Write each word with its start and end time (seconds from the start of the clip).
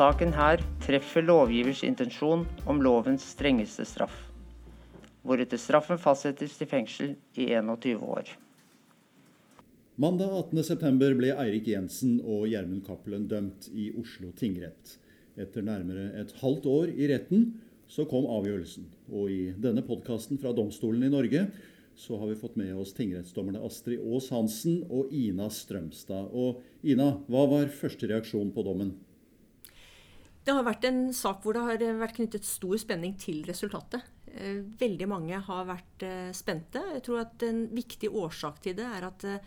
saken 0.00 0.30
her 0.32 0.62
treffer 0.80 1.20
lovgivers 1.26 1.82
intensjon 1.84 2.46
om 2.64 2.78
lovens 2.80 3.24
strengeste 3.34 3.84
straff, 3.84 4.14
hvoretter 5.26 5.60
straffen 5.60 6.00
fastsettes 6.00 6.54
til 6.56 6.70
fengsel 6.70 7.10
i 7.36 7.50
21 7.52 7.98
år. 8.00 8.30
Mandag 10.00 10.32
18.9 10.54 11.10
ble 11.18 11.34
Eirik 11.34 11.68
Jensen 11.68 12.14
og 12.22 12.46
Gjermund 12.48 12.86
Cappelen 12.86 13.26
dømt 13.28 13.68
i 13.76 13.90
Oslo 14.00 14.30
tingrett. 14.38 14.94
Etter 15.36 15.66
nærmere 15.66 16.14
et 16.22 16.32
halvt 16.40 16.70
år 16.70 16.94
i 16.94 17.10
retten 17.10 17.50
så 17.90 18.06
kom 18.08 18.24
avgjørelsen. 18.38 18.88
Og 19.12 19.28
i 19.28 19.42
denne 19.60 19.84
podkasten 19.84 20.40
fra 20.40 20.54
domstolen 20.56 21.04
i 21.04 21.12
Norge 21.12 21.44
så 22.00 22.16
har 22.16 22.32
vi 22.32 22.40
fått 22.40 22.56
med 22.56 22.72
oss 22.80 22.96
tingrettsdommerne 22.96 23.60
Astrid 23.68 24.00
Aas 24.00 24.30
Hansen 24.32 24.80
og 24.88 25.12
Ina 25.12 25.50
Strømstad. 25.52 26.32
Og 26.32 26.64
Ina, 26.88 27.12
hva 27.28 27.44
var 27.52 27.68
første 27.82 28.08
reaksjon 28.08 28.56
på 28.56 28.64
dommen? 28.64 28.96
Det 30.50 30.56
har 30.56 30.64
vært 30.66 30.86
en 30.88 31.12
sak 31.14 31.44
hvor 31.44 31.54
det 31.54 31.60
har 31.62 31.98
vært 32.00 32.16
knyttet 32.16 32.42
stor 32.42 32.74
spenning 32.82 33.12
til 33.22 33.44
resultatet. 33.46 34.02
Eh, 34.34 34.64
veldig 34.80 35.06
mange 35.06 35.38
har 35.46 35.68
vært 35.68 36.02
eh, 36.02 36.32
spente. 36.34 36.82
Jeg 36.96 37.04
tror 37.06 37.20
at 37.20 37.44
En 37.46 37.60
viktig 37.70 38.10
årsak 38.10 38.58
til 38.64 38.74
det 38.80 38.88
er 38.88 39.06
at 39.06 39.26
eh, 39.30 39.38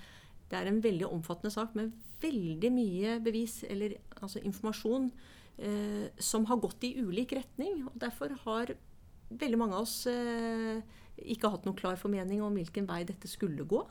det 0.47 0.61
er 0.61 0.69
en 0.71 0.79
veldig 0.79 1.09
omfattende 1.09 1.51
sak 1.51 1.75
med 1.75 1.91
veldig 2.23 2.71
mye 2.71 3.17
bevis, 3.19 3.65
eller 3.67 3.97
altså 4.15 4.39
informasjon, 4.47 5.11
eh, 5.59 6.07
som 6.23 6.47
har 6.47 6.63
gått 6.63 6.87
i 6.87 6.95
ulik 7.03 7.35
retning. 7.35 7.83
og 7.83 7.99
Derfor 7.99 8.39
har 8.45 8.71
veldig 9.27 9.59
mange 9.59 9.75
av 9.75 9.83
oss 9.83 10.07
eh, 10.07 10.79
ikke 11.19 11.51
hatt 11.51 11.67
noen 11.67 11.81
klar 11.83 11.99
formening 11.99 12.39
om 12.47 12.55
hvilken 12.55 12.87
vei 12.87 13.03
dette 13.03 13.27
skulle 13.27 13.67
gå. 13.67 13.83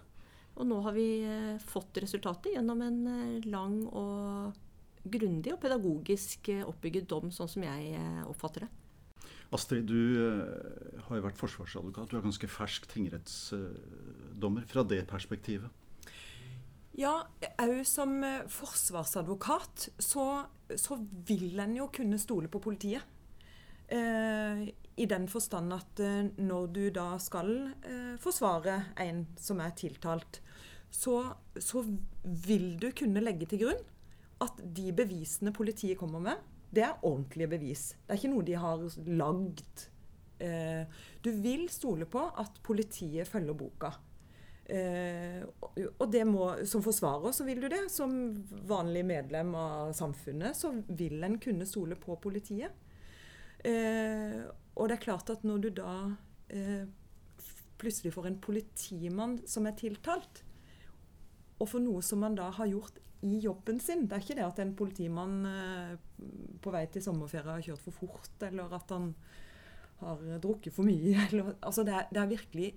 Og 0.56 0.64
nå 0.64 0.80
har 0.88 0.96
vi 0.96 1.08
eh, 1.28 1.60
fått 1.60 2.00
resultatet 2.00 2.54
gjennom 2.56 2.88
en 2.88 3.00
lang 3.44 3.82
og 3.92 4.62
grundig 5.04 5.54
og 5.54 5.60
pedagogisk 5.62 6.52
eh, 6.52 6.64
oppbygget 6.66 7.08
dom, 7.10 7.30
sånn 7.34 7.50
som 7.50 7.66
jeg 7.66 8.06
oppfatter 8.28 8.66
det. 8.66 8.70
Astrid, 9.52 9.84
du 9.84 10.32
har 11.04 11.18
jo 11.18 11.24
vært 11.26 11.36
forsvarsadvokat. 11.36 12.08
Du 12.08 12.16
er 12.16 12.24
ganske 12.24 12.48
fersk 12.48 12.86
tingrettsdommer. 12.88 14.64
Fra 14.70 14.80
det 14.88 15.02
perspektivet? 15.10 15.68
Ja, 16.96 17.18
òg 17.60 17.82
som 17.88 18.14
forsvarsadvokat 18.48 19.90
så, 20.00 20.24
så 20.72 20.96
vil 21.28 21.60
en 21.60 21.76
jo 21.76 21.90
kunne 21.92 22.20
stole 22.20 22.48
på 22.48 22.62
politiet. 22.64 23.04
Eh, 23.92 24.68
I 24.96 25.06
den 25.08 25.26
forstand 25.28 25.72
at 25.74 26.00
eh, 26.00 26.28
når 26.40 26.68
du 26.72 26.82
da 26.94 27.16
skal 27.20 27.50
eh, 27.84 28.14
forsvare 28.20 28.78
en 29.04 29.26
som 29.40 29.60
er 29.60 29.74
tiltalt, 29.76 30.40
så, 30.92 31.18
så, 31.56 31.84
vil 32.22 32.76
du 32.80 32.90
kunne 32.96 33.22
legge 33.24 33.48
til 33.48 33.64
grunn 33.64 33.82
at 34.42 34.60
de 34.76 34.92
bevisene 34.96 35.52
politiet 35.54 35.98
kommer 36.00 36.22
med, 36.22 36.48
det 36.72 36.84
er 36.86 37.02
ordentlige 37.04 37.50
bevis. 37.52 37.82
Det 38.00 38.14
er 38.14 38.20
ikke 38.20 38.32
noe 38.32 38.46
de 38.48 38.54
har 38.56 38.86
lagd. 39.12 39.88
Eh, 40.42 41.02
du 41.22 41.30
vil 41.44 41.66
stole 41.70 42.08
på 42.08 42.22
at 42.40 42.56
politiet 42.64 43.28
følger 43.28 43.56
boka. 43.58 43.92
Eh, 44.72 45.42
og 45.98 46.06
det 46.12 46.22
må, 46.24 46.64
Som 46.64 46.82
forsvarer 46.82 47.34
så 47.34 47.44
vil 47.44 47.60
du 47.60 47.68
det. 47.68 47.84
Som 47.92 48.14
vanlig 48.68 49.04
medlem 49.04 49.54
av 49.54 49.92
samfunnet 49.92 50.56
så 50.56 50.72
vil 50.88 51.22
en 51.22 51.38
kunne 51.42 51.68
stole 51.68 51.98
på 52.00 52.16
politiet. 52.16 52.72
Eh, 53.62 54.40
og 54.74 54.88
det 54.88 54.96
er 54.96 55.04
klart 55.04 55.30
at 55.30 55.44
når 55.44 55.62
du 55.62 55.70
da 55.76 55.94
plutselig 57.80 58.12
får 58.14 58.26
en 58.28 58.40
politimann 58.40 59.38
som 59.48 59.66
er 59.66 59.76
tiltalt, 59.78 60.42
og 61.58 61.68
for 61.70 61.82
noe 61.82 62.02
som 62.04 62.20
man 62.22 62.36
da 62.36 62.50
har 62.54 62.68
gjort 62.68 62.98
i 63.22 63.38
jobben 63.38 63.78
sin 63.80 64.06
Det 64.08 64.16
er 64.16 64.24
ikke 64.24 64.36
det 64.38 64.46
at 64.46 64.60
en 64.62 64.74
politimann 64.76 65.46
eh, 65.46 65.92
på 66.62 66.72
vei 66.74 66.86
til 66.90 67.04
sommerferie 67.04 67.54
har 67.54 67.64
kjørt 67.64 67.84
for 67.84 67.98
fort, 68.02 68.32
eller 68.42 68.74
at 68.74 68.94
han 68.94 69.12
har 70.02 70.22
drukket 70.42 70.74
for 70.74 70.86
mye. 70.86 71.14
Eller, 71.28 71.54
altså 71.60 71.84
det, 71.86 71.94
er, 71.94 72.08
det, 72.10 72.22
er, 72.22 72.32
virkelig 72.32 72.70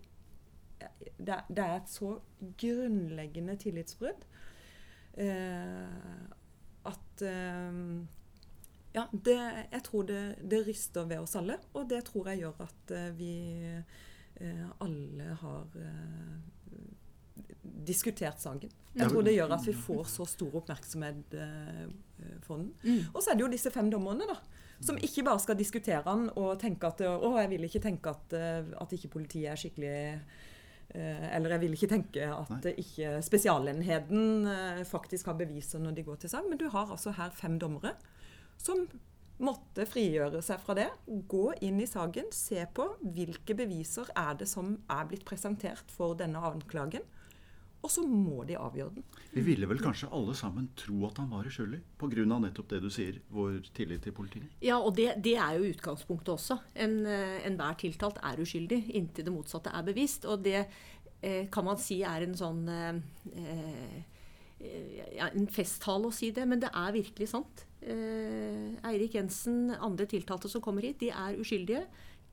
det 1.18 1.34
er, 1.34 1.48
det 1.50 1.64
er, 1.64 1.76
et 1.80 1.90
så 1.90 2.12
grunnleggende 2.62 3.56
tillitsbrudd 3.62 4.26
eh, 5.18 6.26
at 6.86 7.26
eh, 7.26 7.82
ja, 8.96 9.08
det, 9.12 9.38
jeg 9.72 9.84
tror 9.84 10.06
det, 10.08 10.22
det, 10.52 10.62
ryster 10.68 11.08
ved 11.10 11.20
oss 11.20 11.36
alle. 11.36 11.58
Og 11.74 11.90
det 11.90 12.06
tror 12.08 12.30
jeg 12.32 12.46
gjør 12.46 12.62
at 12.64 12.94
uh, 12.96 13.18
vi 13.18 13.34
eh, 14.40 14.68
alle 14.80 15.34
har 15.42 15.66
diskutert 17.90 18.40
saken. 18.40 18.72
Jeg 18.96 19.12
tror 19.12 19.26
det 19.28 19.36
gjør 19.36 19.54
at 19.58 19.66
vi 19.68 19.74
får 19.76 20.04
så 20.08 20.26
stor 20.30 20.58
oppmerksomhet 20.62 21.36
for 22.46 22.62
den. 22.62 22.70
Mm. 22.84 23.02
Og 23.12 23.20
så 23.20 23.32
er 23.32 23.38
det 23.38 23.44
jo 23.46 23.52
disse 23.52 23.72
fem 23.74 23.90
dommerne, 23.92 24.28
da. 24.30 24.40
Som 24.84 25.00
ikke 25.00 25.24
bare 25.24 25.40
skal 25.44 25.58
diskutere 25.60 26.02
den 26.04 26.30
og 26.36 26.58
tenke 26.60 26.88
at 26.88 27.02
Å, 27.08 27.30
jeg 27.40 27.52
vil 27.54 27.68
ikke 27.68 27.84
tenke 27.84 28.12
at, 28.12 28.36
at 28.82 28.96
ikke 28.98 29.12
politiet 29.14 29.52
er 29.52 29.60
skikkelig 29.60 29.96
eller 30.96 31.56
jeg 31.56 31.62
vil 31.64 31.74
ikke 31.76 31.90
tenke 31.92 32.28
at 32.32 32.68
ikke 32.72 33.18
Spesialenheten 33.26 34.48
faktisk 34.88 35.28
har 35.28 35.36
beviser 35.40 35.82
når 35.84 35.98
de 35.98 36.06
går 36.08 36.22
til 36.22 36.32
sak. 36.32 36.46
Men 36.48 36.60
du 36.62 36.70
har 36.72 36.92
altså 36.94 37.12
her 37.18 37.34
fem 37.36 37.58
dommere 37.60 37.96
som 38.62 38.86
måtte 39.44 39.84
frigjøre 39.90 40.40
seg 40.46 40.62
fra 40.64 40.76
det. 40.78 40.88
Gå 41.32 41.50
inn 41.66 41.82
i 41.84 41.90
saken, 41.90 42.30
se 42.32 42.62
på 42.76 42.88
hvilke 43.16 43.58
beviser 43.58 44.08
er 44.16 44.38
det 44.40 44.48
som 44.48 44.78
er 44.92 45.10
blitt 45.10 45.26
presentert 45.28 45.92
for 45.92 46.16
denne 46.20 46.40
anklagen. 46.40 47.04
Og 47.86 47.92
så 47.94 48.02
må 48.06 48.44
de 48.50 48.58
avgjøre 48.58 48.96
den. 48.96 49.06
Vi 49.36 49.44
ville 49.46 49.68
vel 49.70 49.82
kanskje 49.84 50.10
alle 50.16 50.34
sammen 50.38 50.72
tro 50.80 51.04
at 51.08 51.20
han 51.22 51.30
var 51.30 51.46
uskyldig? 51.46 51.82
Pga. 52.02 52.26
nettopp 52.26 52.72
det 52.72 52.82
du 52.82 52.90
sier, 52.90 53.20
vår 53.30 53.60
tillit 53.78 54.02
til 54.06 54.16
politiet? 54.16 54.50
Ja, 54.66 54.80
og 54.80 54.96
det, 54.98 55.12
det 55.24 55.36
er 55.38 55.60
jo 55.60 55.70
utgangspunktet 55.70 56.34
også. 56.34 56.58
Enhver 56.74 57.46
en 57.46 57.80
tiltalt 57.80 58.18
er 58.24 58.42
uskyldig 58.42 58.82
inntil 58.98 59.28
det 59.28 59.36
motsatte 59.36 59.70
er 59.70 59.86
bevist. 59.86 60.26
Og 60.26 60.42
det 60.44 60.66
eh, 61.22 61.46
kan 61.54 61.68
man 61.68 61.78
si 61.82 62.02
er 62.02 62.26
en 62.26 62.36
sånn 62.38 62.66
eh, 62.74 64.02
ja, 65.16 65.30
en 65.30 65.48
festtale 65.52 66.10
å 66.10 66.16
si 66.16 66.32
det, 66.34 66.48
men 66.50 66.64
det 66.64 66.72
er 66.74 66.96
virkelig 66.96 67.30
sant. 67.36 67.68
Eh, 67.86 68.74
Eirik 68.90 69.20
Jensen, 69.20 69.70
andre 69.78 70.10
tiltalte 70.10 70.50
som 70.50 70.64
kommer 70.64 70.88
hit, 70.88 71.04
de 71.04 71.14
er 71.14 71.38
uskyldige 71.38 71.86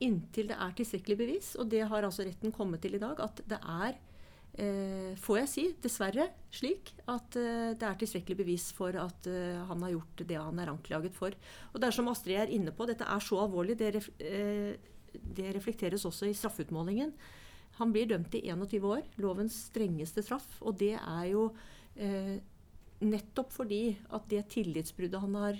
inntil 0.03 0.49
det 0.51 0.57
er 0.59 0.73
tilstrekkelig 0.77 1.19
bevis. 1.19 1.53
Og 1.59 1.69
det 1.71 1.85
har 1.89 2.05
altså 2.05 2.25
retten 2.27 2.53
kommet 2.55 2.83
til 2.83 2.97
i 2.97 3.01
dag. 3.01 3.19
At 3.23 3.43
det 3.49 3.59
er, 3.59 3.97
eh, 4.59 5.11
får 5.19 5.39
jeg 5.41 5.51
si, 5.51 5.65
dessverre 5.83 6.29
slik 6.53 6.93
at 7.11 7.37
eh, 7.39 7.73
det 7.77 7.89
er 7.89 7.99
tilstrekkelig 8.01 8.39
bevis 8.39 8.69
for 8.75 8.95
at 8.99 9.29
eh, 9.29 9.61
han 9.69 9.85
har 9.85 9.95
gjort 9.95 10.25
det 10.29 10.39
han 10.39 10.63
er 10.63 10.73
anklaget 10.73 11.15
for. 11.17 11.35
Og 11.73 11.79
det 11.81 11.89
er 11.89 11.97
som 11.99 12.09
Astrid 12.11 12.41
er 12.45 12.55
inne 12.55 12.73
på, 12.75 12.87
dette 12.89 13.07
er 13.07 13.23
så 13.23 13.43
alvorlig. 13.45 13.77
Det, 13.79 13.93
ref, 13.97 14.09
eh, 14.23 14.73
det 15.13 15.53
reflekteres 15.57 16.05
også 16.09 16.29
i 16.29 16.37
straffeutmålingen. 16.37 17.13
Han 17.79 17.93
blir 17.93 18.11
dømt 18.11 18.35
i 18.37 18.43
21 18.53 18.83
år, 18.85 19.05
lovens 19.21 19.63
strengeste 19.71 20.21
straff. 20.25 20.59
Og 20.61 20.77
det 20.77 20.93
er 20.99 21.29
jo 21.31 21.47
Eh, 21.95 22.37
nettopp 23.03 23.51
fordi 23.53 23.97
at 24.15 24.25
det 24.31 24.47
tillitsbruddet 24.53 25.21
han 25.21 25.35
har, 25.37 25.59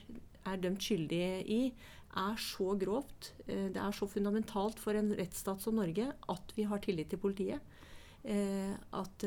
er 0.49 0.61
dømt 0.61 0.81
skyldig 0.81 1.25
i, 1.45 1.61
er 2.13 2.37
så 2.41 2.73
grovt, 2.77 3.33
eh, 3.47 3.69
det 3.73 3.81
er 3.81 3.93
så 3.93 4.07
fundamentalt 4.09 4.79
for 4.81 4.97
en 4.97 5.11
rettsstat 5.17 5.61
som 5.61 5.77
Norge 5.77 6.09
at 6.29 6.53
vi 6.55 6.65
har 6.69 6.81
tillit 6.81 7.09
til 7.09 7.21
politiet. 7.21 7.61
Eh, 8.23 8.71
at 8.95 9.25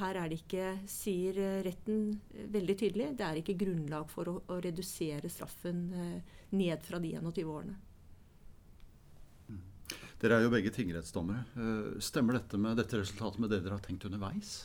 her 0.00 0.18
er 0.20 0.28
det 0.28 0.42
ikke, 0.42 0.68
sier 0.90 1.38
retten 1.64 2.18
veldig 2.52 2.76
tydelig, 2.76 3.10
det 3.16 3.24
er 3.24 3.40
ikke 3.40 3.56
grunnlag 3.64 4.10
for 4.12 4.28
å, 4.28 4.36
å 4.52 4.60
redusere 4.60 5.30
straffen 5.32 5.86
ned 6.52 6.84
fra 6.84 7.00
de 7.00 7.14
21 7.16 7.48
årene. 7.48 7.78
Mm. 9.48 9.62
Dere 10.20 10.38
er 10.38 10.44
jo 10.44 10.52
begge 10.52 10.74
tingrettsdommere. 10.76 11.96
Stemmer 12.04 12.36
dette 12.36 12.60
med 12.60 12.76
dette 12.76 13.00
resultatet 13.00 13.40
med 13.40 13.54
det 13.54 13.62
dere 13.64 13.78
har 13.78 13.86
tenkt 13.88 14.04
underveis? 14.10 14.58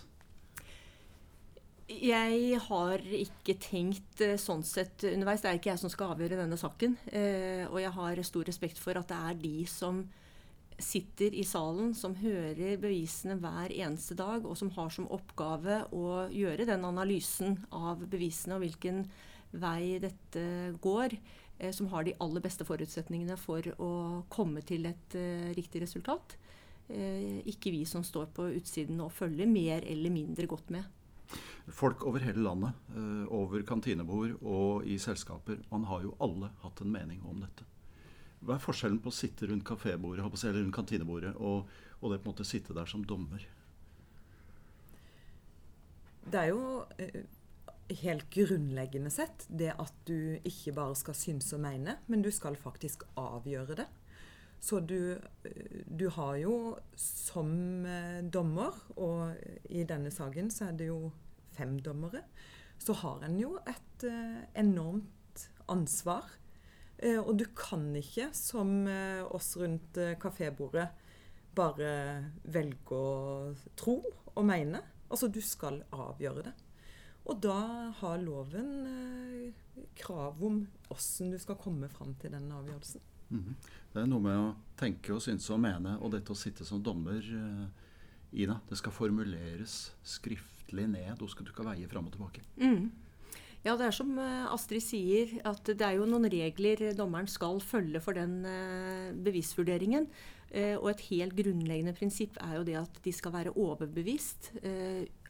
Jeg 1.92 2.60
har 2.70 3.02
ikke 3.04 3.58
tenkt 3.60 4.22
eh, 4.24 4.38
sånn 4.40 4.64
sett 4.64 5.04
underveis. 5.10 5.42
Det 5.44 5.50
er 5.50 5.60
ikke 5.60 5.72
jeg 5.74 5.82
som 5.82 5.92
skal 5.92 6.14
avgjøre 6.14 6.40
denne 6.40 6.60
saken. 6.60 6.96
Eh, 7.12 7.66
og 7.68 7.80
jeg 7.82 7.92
har 7.98 8.22
stor 8.28 8.48
respekt 8.48 8.80
for 8.80 9.00
at 9.00 9.10
det 9.12 9.18
er 9.18 9.40
de 9.42 9.56
som 9.70 10.04
sitter 10.84 11.36
i 11.38 11.44
salen, 11.48 11.94
som 11.98 12.16
hører 12.20 12.80
bevisene 12.82 13.38
hver 13.42 13.74
eneste 13.74 14.18
dag, 14.20 14.46
og 14.46 14.58
som 14.60 14.72
har 14.76 14.92
som 14.94 15.10
oppgave 15.14 15.84
å 15.96 16.28
gjøre 16.34 16.68
den 16.70 16.86
analysen 16.88 17.60
av 17.72 18.04
bevisene 18.12 18.58
og 18.58 18.66
hvilken 18.66 19.04
vei 19.52 20.00
dette 20.04 20.46
går, 20.84 21.18
eh, 21.60 21.74
som 21.76 21.90
har 21.92 22.08
de 22.08 22.16
aller 22.24 22.44
beste 22.44 22.68
forutsetningene 22.68 23.38
for 23.40 23.66
å 23.78 23.92
komme 24.32 24.64
til 24.66 24.90
et 24.90 25.20
riktig 25.58 25.84
resultat. 25.86 26.38
Ikke 26.92 27.72
vi 27.72 27.86
som 27.88 28.04
står 28.04 28.34
på 28.36 28.50
utsiden 28.58 28.98
og 29.00 29.14
følger 29.16 29.48
mer 29.48 29.86
eller 29.88 30.12
mindre 30.12 30.50
godt 30.50 30.74
med. 30.76 30.90
Folk 31.72 32.04
over 32.06 32.20
hele 32.20 32.44
landet, 32.44 32.74
eh, 32.96 33.26
over 33.34 33.62
kantinebord 33.68 34.34
og 34.42 34.88
i 34.88 34.98
selskaper, 34.98 35.62
man 35.72 35.84
har 35.84 36.02
jo 36.04 36.16
alle 36.20 36.52
hatt 36.64 36.82
en 36.82 36.92
mening 36.92 37.22
om 37.28 37.40
dette. 37.40 37.64
Hva 38.42 38.56
er 38.58 38.64
forskjellen 38.64 39.02
på 39.04 39.12
å 39.12 39.16
sitte 39.16 39.50
rundt 39.50 39.66
kafébordet 39.68 40.26
eller 40.26 40.62
rundt 40.64 40.76
kantinebordet 40.76 41.36
og, 41.38 41.70
og 42.02 42.12
det 42.12 42.22
på 42.22 42.30
en 42.30 42.34
måte 42.34 42.48
sitte 42.48 42.74
der 42.74 42.90
som 42.90 43.04
dommer? 43.06 43.44
Det 46.26 46.40
er 46.40 46.50
jo 46.52 46.84
eh, 47.02 47.24
helt 48.02 48.28
grunnleggende 48.34 49.12
sett 49.14 49.46
det 49.50 49.74
at 49.74 49.94
du 50.08 50.38
ikke 50.48 50.74
bare 50.78 50.98
skal 50.98 51.18
synes 51.18 51.52
og 51.54 51.64
mene, 51.64 51.98
men 52.08 52.24
du 52.26 52.32
skal 52.34 52.58
faktisk 52.60 53.06
avgjøre 53.20 53.82
det. 53.82 53.88
Så 54.62 54.78
du, 54.86 55.18
du 55.90 56.06
har 56.14 56.36
jo 56.38 56.56
som 56.96 57.50
eh, 57.86 58.22
dommer, 58.22 58.78
og 59.02 59.34
i 59.74 59.86
denne 59.90 60.12
saken 60.14 60.52
så 60.54 60.70
er 60.70 60.78
det 60.78 60.92
jo 60.92 61.10
fem 61.58 61.80
dommere, 61.82 62.22
så 62.82 62.94
har 63.02 63.26
en 63.26 63.40
jo 63.42 63.56
et 63.66 64.06
eh, 64.06 64.44
enormt 64.62 65.48
ansvar. 65.72 66.30
Eh, 67.02 67.20
og 67.20 67.34
du 67.40 67.46
kan 67.58 67.90
ikke, 67.98 68.30
som 68.38 68.86
oss 69.34 69.56
rundt 69.58 69.98
kafébordet, 70.22 70.88
bare 71.56 71.92
velge 72.54 72.96
å 72.96 73.54
tro 73.76 73.98
og 74.32 74.44
mene. 74.48 74.80
Altså, 75.12 75.28
du 75.28 75.42
skal 75.44 75.82
avgjøre 75.92 76.46
det. 76.48 76.54
Og 77.30 77.38
da 77.44 77.60
har 78.00 78.22
loven 78.22 78.70
eh, 78.90 79.84
krav 79.98 80.42
om 80.44 80.64
åssen 80.94 81.32
du 81.34 81.38
skal 81.42 81.60
komme 81.62 81.90
fram 81.92 82.16
til 82.22 82.34
den 82.34 82.50
avgjørelsen. 82.52 83.02
Mm 83.30 83.40
-hmm. 83.40 83.56
Det 83.94 84.02
er 84.02 84.06
noe 84.06 84.20
med 84.20 84.38
å 84.38 84.56
tenke 84.78 85.14
og 85.14 85.22
synes 85.22 85.50
og 85.50 85.60
mene, 85.60 85.98
og 86.02 86.12
dette 86.12 86.32
å 86.32 86.36
sitte 86.36 86.66
som 86.66 86.84
dommer, 86.84 87.20
eh, 87.20 87.68
Ina, 88.34 88.60
det 88.70 88.78
skal 88.78 88.92
formuleres 88.92 89.94
skriftlig 90.04 90.88
ned, 90.88 91.22
og 91.22 91.30
skal 91.30 91.46
du 91.46 91.52
ikke 91.52 91.66
veie 91.66 91.88
fram 91.88 92.06
og 92.06 92.12
tilbake. 92.12 92.42
Mm. 92.58 92.92
Ja, 93.62 93.76
det 93.78 93.86
er 93.86 93.94
som 93.94 94.16
eh, 94.18 94.46
Astrid 94.50 94.82
sier, 94.82 95.36
at 95.46 95.68
det 95.70 95.86
er 95.86 96.00
jo 96.00 96.08
noen 96.10 96.26
regler 96.34 96.96
dommeren 96.98 97.30
skal 97.30 97.60
følge 97.62 98.02
for 98.02 98.18
den 98.18 98.40
eh, 98.50 99.12
bevisvurderingen. 99.14 100.08
Eh, 100.50 100.74
og 100.80 100.90
et 100.90 101.04
helt 101.12 101.36
grunnleggende 101.38 101.94
prinsipp 101.98 102.40
er 102.42 102.58
jo 102.58 102.66
det 102.66 102.80
at 102.80 102.98
de 103.06 103.14
skal 103.14 103.36
være 103.36 103.54
overbevist 103.54 104.52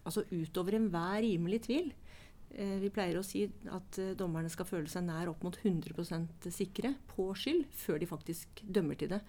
altså 0.01 0.24
utover 0.31 0.80
enhver 0.80 1.19
rimelig 1.22 1.60
tvil. 1.68 1.92
Vi 2.51 2.89
pleier 2.92 3.19
å 3.19 3.24
si 3.24 3.44
at 3.69 4.00
dommerne 4.18 4.50
skal 4.51 4.66
føle 4.68 4.89
seg 4.89 5.06
nær 5.06 5.30
opp 5.30 5.44
mot 5.45 5.56
100% 5.56 6.48
sikre 6.51 6.95
på 7.13 7.28
skyld 7.38 7.68
før 7.83 8.01
de 8.01 8.10
faktisk 8.10 8.63
dømmer 8.66 8.98
til 8.98 9.12
det. 9.13 9.22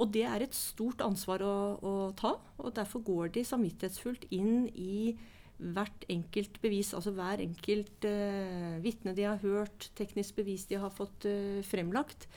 Og 0.00 0.08
det 0.14 0.24
er 0.26 0.42
et 0.42 0.56
stort 0.56 1.04
ansvar 1.04 1.44
å, 1.44 1.54
å 1.76 1.92
ta, 2.16 2.32
og 2.56 2.72
derfor 2.74 3.04
går 3.04 3.36
de 3.36 3.44
samvittighetsfullt 3.46 4.24
inn 4.34 4.66
i 4.72 5.12
hvert 5.56 6.04
enkelt 6.12 6.60
bevis, 6.62 6.92
altså 6.96 7.14
hver 7.16 7.40
enkelt 7.44 8.04
uh, 8.08 8.76
vitne 8.84 9.14
de 9.16 9.24
har 9.24 9.40
hørt, 9.40 9.90
teknisk 9.96 10.36
bevis 10.42 10.66
de 10.68 10.76
har 10.82 10.92
fått 10.92 11.24
uh, 11.30 11.62
fremlagt, 11.64 12.28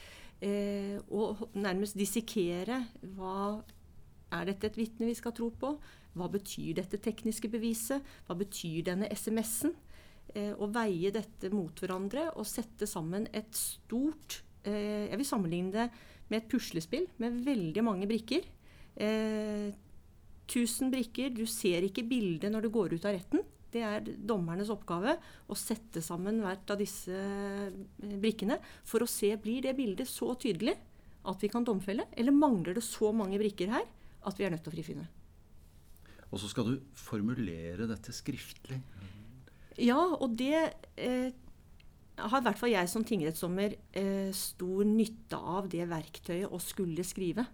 uh, 0.43 0.95
og 1.11 1.49
nærmest 1.57 1.99
dissekere 1.99 2.83
hva 3.17 3.59
er 4.35 4.49
dette 4.51 4.69
et 4.69 4.79
vitne 4.79 5.09
vi 5.09 5.17
skal 5.17 5.35
tro 5.35 5.49
på? 5.51 5.73
Hva 6.17 6.29
betyr 6.31 6.77
dette 6.79 6.99
tekniske 7.01 7.51
beviset? 7.51 8.05
Hva 8.27 8.37
betyr 8.39 8.87
denne 8.91 9.09
SMS-en? 9.13 9.75
Eh, 10.37 10.53
og 10.61 10.69
veie 10.75 11.09
dette 11.13 11.49
mot 11.49 11.73
hverandre 11.81 12.27
og 12.37 12.45
sette 12.45 12.85
sammen 12.89 13.25
et 13.33 13.49
stort 13.57 14.43
eh, 14.61 15.09
Jeg 15.09 15.17
vil 15.17 15.25
sammenligne 15.25 15.73
det 15.73 15.87
med 16.29 16.43
et 16.43 16.49
puslespill 16.51 17.07
med 17.17 17.39
veldig 17.47 17.83
mange 17.85 18.05
brikker. 18.09 18.45
Eh, 18.93 19.73
1000 20.49 20.91
brikker. 20.93 21.31
Du 21.33 21.45
ser 21.49 21.85
ikke 21.85 22.07
bildet 22.09 22.51
når 22.51 22.65
du 22.65 22.73
går 22.73 22.97
ut 22.97 23.07
av 23.07 23.15
retten. 23.15 23.45
Det 23.69 23.83
er 23.85 24.05
dommernes 24.25 24.71
oppgave 24.73 25.13
å 25.45 25.57
sette 25.57 26.01
sammen 26.01 26.41
hvert 26.41 26.71
av 26.73 26.79
disse 26.81 27.13
eh, 27.13 28.15
brikkene 28.17 28.57
for 28.87 29.05
å 29.05 29.09
se 29.09 29.29
blir 29.37 29.61
det 29.67 29.75
bildet 29.77 30.09
så 30.09 30.33
tydelig 30.41 30.73
at 31.29 31.43
vi 31.43 31.49
kan 31.51 31.65
domfelle, 31.67 32.07
eller 32.17 32.33
mangler 32.33 32.77
det 32.77 32.83
så 32.85 33.11
mange 33.13 33.37
brikker 33.37 33.69
her 33.69 33.85
at 34.25 34.39
vi 34.39 34.47
er 34.47 34.53
nødt 34.53 34.63
til 34.65 34.71
å 34.71 34.77
frifinne. 34.77 35.05
Og 36.29 36.41
så 36.41 36.49
skal 36.49 36.71
du 36.71 36.89
formulere 36.97 37.87
dette 37.89 38.13
skriftlig. 38.13 38.79
Ja, 39.79 39.99
og 39.99 40.33
det 40.39 40.57
eh, 40.99 41.29
har 42.19 42.41
i 42.41 42.45
hvert 42.45 42.59
fall 42.59 42.73
jeg 42.73 42.89
som 42.91 43.05
tingrettsdommer 43.07 43.75
eh, 43.97 44.29
stor 44.35 44.87
nytte 44.87 45.39
av 45.39 45.69
det 45.71 45.85
verktøyet 45.89 46.51
å 46.51 46.59
skulle 46.61 47.05
skrive. 47.07 47.45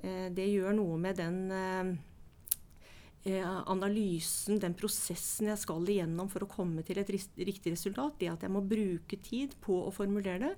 Eh, 0.00 0.28
det 0.34 0.48
gjør 0.48 0.78
noe 0.78 0.98
med 1.00 1.20
den 1.20 1.40
eh, 1.54 1.92
analysen, 3.20 4.56
den 4.62 4.72
prosessen 4.72 5.50
jeg 5.50 5.60
skal 5.60 5.88
igjennom 5.92 6.30
for 6.32 6.46
å 6.46 6.48
komme 6.48 6.80
til 6.86 7.02
et 7.02 7.10
riktig 7.10 7.74
resultat. 7.74 8.16
Det 8.20 8.30
at 8.32 8.46
jeg 8.46 8.52
må 8.52 8.62
bruke 8.64 9.18
tid 9.20 9.56
på 9.60 9.76
å 9.84 9.90
formulere 9.92 10.38
det, 10.46 10.54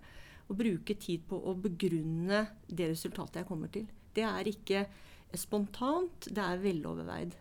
og 0.46 0.58
bruke 0.58 0.94
tid 0.98 1.24
på 1.28 1.38
å 1.38 1.54
begrunne 1.58 2.44
det 2.68 2.90
resultatet 2.92 3.40
jeg 3.40 3.48
kommer 3.48 3.72
til. 3.72 3.88
Det 4.14 4.24
er 4.26 4.50
ikke 4.50 4.84
spontant, 5.38 6.28
det 6.28 6.44
er 6.44 6.60
veloverveid. 6.62 7.34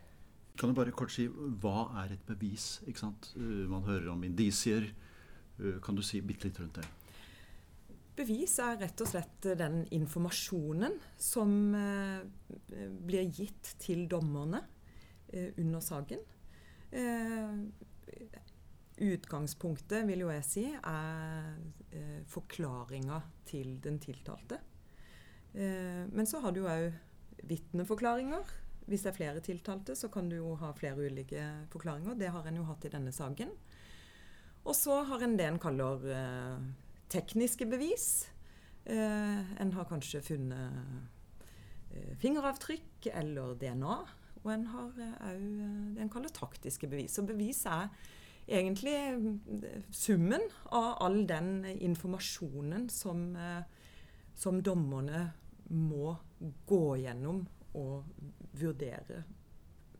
Kan 0.58 0.72
du 0.72 0.76
bare 0.76 0.94
kort 0.96 1.12
si 1.14 1.26
hva 1.28 1.90
er 2.02 2.14
et 2.14 2.24
bevis? 2.28 2.80
Ikke 2.86 3.04
sant? 3.04 3.30
Uh, 3.36 3.68
man 3.70 3.84
hører 3.86 4.10
om 4.12 4.24
indisier. 4.26 4.88
Uh, 5.58 5.78
kan 5.84 5.96
du 5.96 6.02
si 6.04 6.20
bitte 6.24 6.48
litt 6.48 6.60
rundt 6.62 6.80
det? 6.80 6.88
Bevis 8.16 8.58
er 8.60 8.76
rett 8.82 9.00
og 9.00 9.08
slett 9.08 9.46
den 9.56 9.86
informasjonen 9.96 10.98
som 11.16 11.48
blir 13.08 13.30
gitt 13.32 13.70
til 13.80 14.04
dommerne 14.04 14.60
under 15.32 15.80
saken. 15.80 16.20
Utgangspunktet, 19.02 20.04
vil 20.06 20.24
jo 20.26 20.30
jeg 20.30 20.44
si, 20.44 20.64
er 20.76 21.54
forklaringa 22.28 23.22
til 23.48 23.78
den 23.82 23.96
tiltalte. 24.02 24.58
men 25.54 26.26
så 26.28 26.40
har 26.40 26.52
du 26.52 26.66
òg 26.66 26.92
vitneforklaringer. 27.48 28.52
Hvis 28.86 29.04
det 29.04 29.12
er 29.12 29.16
flere 29.16 29.42
tiltalte, 29.44 29.94
så 29.96 30.10
kan 30.12 30.28
du 30.28 30.36
jo 30.36 30.54
ha 30.60 30.72
flere 30.74 31.06
ulike 31.06 31.42
forklaringer. 31.72 32.18
Det 32.18 32.30
har 32.34 32.46
en 32.46 32.58
jo 32.58 32.66
hatt 32.66 32.84
i 32.86 32.92
denne 32.92 33.12
saken. 33.14 33.52
Og 34.62 34.76
så 34.78 35.02
har 35.06 35.22
en 35.22 35.36
det 35.38 35.46
en 35.48 35.60
kaller 35.62 36.06
eh, 36.14 36.64
tekniske 37.10 37.66
bevis. 37.70 38.28
Eh, 38.84 39.60
en 39.62 39.72
har 39.76 39.88
kanskje 39.90 40.22
funnet 40.26 40.72
eh, 41.94 42.12
fingeravtrykk 42.22 43.10
eller 43.12 43.56
DNA. 43.60 43.96
Og 44.42 44.50
en 44.54 44.66
har 44.72 44.88
òg 44.88 44.98
eh, 45.06 45.44
det 45.94 46.02
en 46.02 46.12
kaller 46.12 46.32
taktiske 46.34 46.90
bevis. 46.90 47.18
Og 47.22 47.28
bevis 47.30 47.62
er 47.70 47.90
egentlig 48.48 48.94
eh, 48.94 49.82
summen 49.94 50.44
av 50.74 50.96
all 51.06 51.22
den 51.28 51.64
informasjonen 51.74 52.88
som, 52.90 53.30
eh, 53.36 53.62
som 54.34 54.62
dommerne 54.62 55.28
må 55.72 56.16
gå 56.66 56.84
gjennom 57.04 57.44
og 57.78 58.02
vurdere 58.58 59.22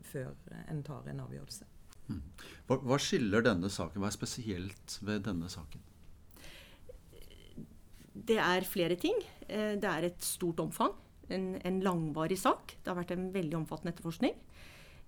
før 0.04 0.34
en 0.68 0.82
tar 0.84 1.06
en 1.08 1.22
avgjørelse. 1.24 1.68
Hmm. 2.08 2.20
Hva, 2.66 2.76
hva, 2.82 2.98
skiller 3.00 3.44
denne 3.46 3.70
saken? 3.72 4.02
Hva 4.02 4.10
er 4.10 4.16
spesielt 4.16 4.98
ved 5.06 5.24
denne 5.28 5.48
saken? 5.52 5.84
Det 8.12 8.36
er 8.42 8.66
flere 8.68 8.98
ting. 9.00 9.16
Eh, 9.48 9.78
det 9.80 9.88
er 9.88 10.10
et 10.10 10.26
stort 10.26 10.60
omfang. 10.60 10.92
En, 11.32 11.54
en 11.64 11.80
langvarig 11.84 12.38
sak. 12.40 12.76
Det 12.78 12.90
har 12.92 12.98
vært 12.98 13.14
en 13.16 13.30
veldig 13.34 13.58
omfattende 13.62 13.94
etterforskning. 13.94 14.36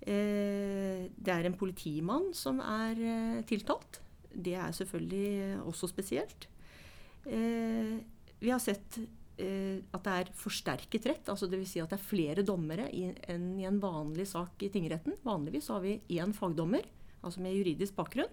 Eh, 0.05 1.05
det 1.15 1.35
er 1.35 1.49
en 1.49 1.59
politimann 1.59 2.33
som 2.37 2.63
er 2.65 2.99
eh, 3.01 3.43
tiltalt. 3.49 4.01
Det 4.35 4.57
er 4.59 4.75
selvfølgelig 4.75 5.61
også 5.63 5.89
spesielt. 5.93 6.49
Vi 7.25 8.51
har 8.51 8.59
sett 8.61 8.99
Eh, 9.35 9.83
at 9.91 10.05
det 10.07 10.13
er 10.15 10.29
forsterket 10.39 11.09
rett. 11.11 11.29
altså 11.29 11.49
Dvs. 11.51 11.73
Si 11.73 11.81
at 11.83 11.91
det 11.91 11.99
er 11.99 12.07
flere 12.07 12.45
dommere 12.47 12.87
i, 12.95 13.09
enn 13.31 13.57
i 13.59 13.67
en 13.67 13.81
vanlig 13.83 14.29
sak 14.31 14.63
i 14.63 14.71
tingretten. 14.71 15.17
Vanligvis 15.27 15.71
har 15.75 15.83
vi 15.83 15.99
én 16.15 16.35
fagdommer, 16.35 16.87
altså 17.23 17.43
med 17.43 17.57
juridisk 17.57 17.97
bakgrunn, 17.97 18.31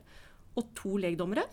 og 0.56 0.70
to 0.78 0.98
legdommere. 1.02 1.48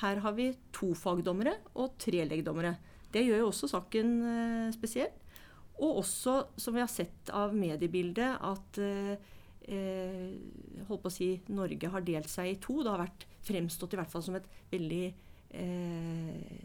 Her 0.00 0.22
har 0.22 0.36
vi 0.36 0.52
to 0.72 0.92
fagdommere 0.94 1.56
og 1.74 1.98
tre 1.98 2.22
legdommere. 2.24 2.76
Det 3.12 3.26
gjør 3.26 3.42
jo 3.42 3.50
også 3.50 3.72
saken 3.74 4.14
eh, 4.22 4.70
spesiell. 4.76 5.10
Og 5.82 6.02
også, 6.04 6.36
som 6.56 6.76
vi 6.76 6.82
har 6.82 6.90
sett 6.90 7.32
av 7.34 7.54
mediebildet, 7.56 8.38
at 8.38 8.78
eh, 8.82 9.30
holdt 10.86 11.02
på 11.02 11.10
å 11.10 11.12
si, 11.12 11.34
Norge 11.54 11.90
har 11.90 12.06
delt 12.06 12.30
seg 12.30 12.52
i 12.52 12.58
to. 12.62 12.80
Det 12.82 12.92
har 12.92 13.02
vært 13.02 13.26
fremstått 13.42 13.96
i 13.96 14.00
hvert 14.00 14.12
fall 14.12 14.22
som 14.22 14.38
et 14.38 14.46
veldig 14.70 15.04
eh, 15.58 16.60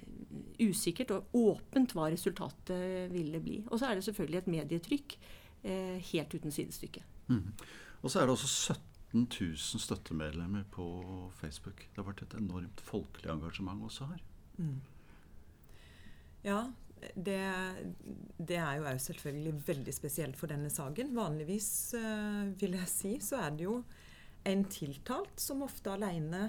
usikkert 0.61 1.15
og 1.15 1.37
åpent 1.37 1.95
hva 1.97 2.11
resultatet 2.13 3.11
ville 3.13 3.41
bli. 3.43 3.61
Og 3.71 3.79
så 3.79 3.89
er 3.89 3.97
det 3.97 4.05
selvfølgelig 4.07 4.41
et 4.41 4.51
medietrykk 4.53 5.17
eh, 5.17 5.97
helt 6.11 6.37
uten 6.37 6.53
sidestykke. 6.53 7.05
Mm. 7.31 7.49
Og 8.03 8.13
så 8.13 8.21
er 8.21 8.27
det 8.27 8.37
også 8.37 8.77
17 8.77 9.25
000 9.25 9.81
støttemedlemmer 9.81 10.67
på 10.71 10.85
Facebook. 11.39 11.87
Det 11.89 12.01
har 12.01 12.09
vært 12.11 12.25
et 12.27 12.37
enormt 12.37 12.83
folkelig 12.85 13.33
engasjement 13.33 13.85
også 13.87 14.11
her. 14.11 14.21
Mm. 14.57 14.77
Ja, 16.45 16.67
det, 17.15 17.41
det, 18.37 18.57
er 18.57 18.77
jo 18.79 18.87
òg 18.89 19.01
selvfølgelig 19.03 19.53
veldig 19.67 19.93
spesielt 19.95 20.37
for 20.39 20.51
denne 20.51 20.69
saken. 20.73 21.11
Vanligvis, 21.17 21.69
uh, 21.97 22.53
vil 22.59 22.77
jeg 22.79 22.91
si, 22.91 23.15
så 23.23 23.41
er 23.45 23.57
det 23.57 23.67
jo 23.67 23.81
en 24.47 24.63
tiltalt 24.71 25.41
som 25.41 25.65
ofte 25.65 25.91
alene 25.93 26.47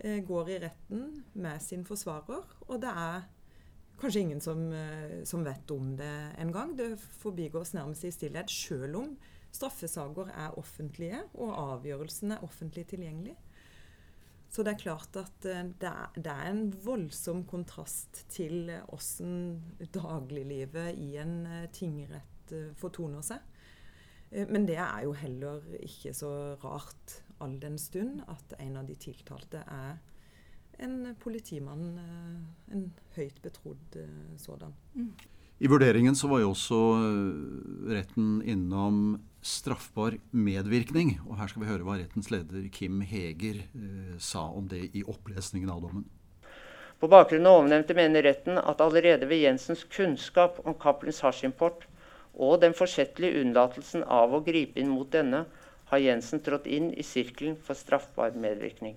Eh, 0.00 0.22
går 0.24 0.50
i 0.50 0.58
retten 0.62 1.24
med 1.32 1.60
sin 1.60 1.82
forsvarer, 1.84 2.46
og 2.68 2.78
det 2.80 2.88
er 2.88 3.26
kanskje 4.00 4.22
ingen 4.22 4.40
som, 4.40 4.72
eh, 4.72 5.24
som 5.24 5.44
vet 5.44 5.70
om 5.70 5.96
det 5.96 6.32
engang. 6.38 6.74
Det 6.76 6.98
forbigås 6.98 7.74
nærmest 7.74 8.04
i 8.04 8.10
stillhet, 8.10 8.48
selv 8.48 8.96
om 8.96 9.18
straffesaker 9.52 10.30
er 10.32 10.58
offentlige 10.58 11.20
og 11.34 11.52
avgjørelsen 11.52 12.32
er 12.32 12.42
offentlig 12.42 12.86
tilgjengelig. 12.86 13.36
Så 14.50 14.64
det 14.66 14.74
er 14.74 14.82
klart 14.82 15.16
at 15.18 15.46
eh, 15.46 15.62
det 15.78 15.90
er, 15.90 16.42
en 16.50 16.64
voldsom 16.82 17.44
kontrast 17.48 18.24
til 18.32 18.72
åssen 18.90 19.60
dagliglivet 19.94 20.98
i 20.98 21.14
en 21.22 21.44
eh, 21.46 21.68
tingrett 21.74 22.54
eh, 22.56 22.72
fortoner 22.78 23.22
seg. 23.24 23.46
Men 24.30 24.62
det 24.62 24.76
er 24.78 25.08
jo 25.08 25.14
heller 25.18 25.64
ikke 25.82 26.12
så 26.14 26.28
rart 26.62 27.16
all 27.42 27.56
den 27.58 27.74
stund 27.82 28.20
at 28.30 28.52
en 28.62 28.76
av 28.78 28.86
de 28.86 28.94
tiltalte 28.94 29.64
er 29.66 29.96
en 30.86 31.16
politimann, 31.18 31.98
en 32.70 32.84
høyt 33.16 33.40
betrodd 33.42 33.98
sådan. 34.38 34.76
Mm. 34.94 35.08
I 35.58 35.70
vurderingen 35.72 36.14
så 36.14 36.30
var 36.30 36.44
jo 36.44 36.52
også 36.54 36.78
retten 37.90 38.38
innom 38.46 39.18
straffbar 39.42 40.16
medvirkning. 40.30 41.16
Og 41.26 41.38
her 41.40 41.50
skal 41.50 41.64
vi 41.64 41.70
høre 41.70 41.86
hva 41.86 41.98
rettens 42.00 42.30
leder 42.32 42.66
Kim 42.72 43.00
Heger 43.06 43.62
eh, 43.64 44.16
sa 44.18 44.46
om 44.52 44.68
det 44.70 44.90
i 44.96 45.04
opplesningen 45.04 45.70
av 45.72 45.84
dommen. 45.86 46.08
På 47.00 47.08
bakgrunn 47.08 47.48
av 47.48 47.62
ovennevnte 47.62 47.96
mener 47.96 48.26
retten 48.26 48.60
at 48.60 48.82
allerede 48.84 49.28
ved 49.28 49.40
Jensens 49.40 49.86
kunnskap 49.88 50.58
om 50.66 50.76
Cappelens 50.76 51.22
hasjimport 51.24 51.86
og 52.36 52.60
den 52.60 52.76
forsettlige 52.76 53.40
unnlatelsen 53.40 54.04
av 54.04 54.34
å 54.36 54.42
gripe 54.44 54.80
inn 54.80 54.92
mot 54.92 55.08
denne, 55.12 55.46
har 55.90 56.02
Jensen 56.04 56.42
trådt 56.44 56.68
inn 56.70 56.92
i 56.92 57.02
sirkelen 57.02 57.56
for 57.56 57.74
straffbar 57.74 58.36
medvirkning. 58.38 58.94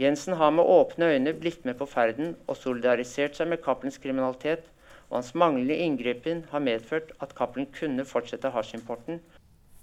Jensen 0.00 0.38
har 0.40 0.54
med 0.56 0.64
åpne 0.64 1.10
øyne 1.12 1.34
blitt 1.36 1.66
med 1.68 1.76
på 1.76 1.88
ferden 1.90 2.32
og 2.46 2.56
solidarisert 2.56 3.36
seg 3.36 3.50
med 3.50 3.60
Cappelens 3.64 4.00
kriminalitet 4.00 4.70
og 5.10 5.18
hans 5.18 5.34
manglende 5.34 5.76
inngripen 5.76 6.44
har 6.52 6.62
medført 6.62 7.12
at 7.20 7.34
Cappelen 7.36 7.68
kunne 7.74 8.06
fortsette 8.06 8.52
hasjimporten. 8.54 9.20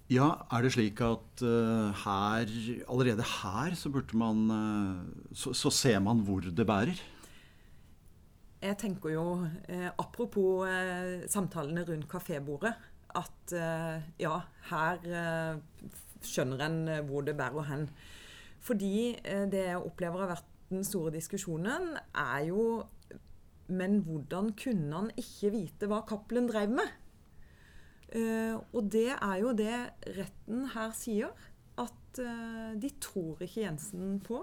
Ja, 0.08 0.30
er 0.56 0.64
det 0.64 0.72
slik 0.72 1.02
at 1.04 1.44
uh, 1.44 1.92
her, 2.06 2.48
allerede 2.88 3.26
her 3.28 3.76
så 3.76 3.92
burde 3.92 4.16
man 4.18 4.46
uh, 4.48 5.36
så, 5.36 5.52
så, 5.54 5.70
ser 5.70 6.00
man 6.00 6.24
hvor 6.24 6.40
det 6.40 6.66
bærer? 6.68 6.96
Jeg 8.62 8.78
tenker 8.82 9.12
jo, 9.14 9.26
eh, 9.70 9.90
apropos 10.02 10.66
eh, 10.66 11.28
samtalene 11.30 11.84
rundt 11.86 12.08
kafébordet, 12.10 12.74
at 13.16 13.54
eh, 13.54 14.02
ja, 14.20 14.40
her 14.72 15.04
eh, 15.06 15.60
skjønner 16.26 16.64
en 16.66 16.80
hvor 17.06 17.22
det 17.22 17.36
bærer 17.38 17.68
hen. 17.70 17.86
Fordi 18.60 19.14
det 19.52 19.62
jeg 19.68 19.78
opplever 19.78 20.24
har 20.24 20.32
vært 20.34 20.48
den 20.72 20.84
store 20.84 21.14
diskusjonen, 21.14 21.94
er 22.18 22.48
jo 22.50 22.64
men 23.68 24.02
hvordan 24.06 24.54
kunne 24.58 24.94
han 24.94 25.12
ikke 25.20 25.52
vite 25.54 25.90
hva 25.92 26.02
Cappelen 26.08 26.48
drev 26.50 26.72
med? 26.80 26.96
Uh, 28.08 28.56
og 28.72 28.88
det 28.94 29.10
er 29.12 29.38
jo 29.42 29.54
det 29.58 29.78
retten 30.16 30.68
her 30.72 30.94
sier. 30.96 31.34
At 31.78 32.22
uh, 32.24 32.74
de 32.80 32.92
tror 33.04 33.44
ikke 33.44 33.66
Jensen 33.66 34.18
på 34.24 34.42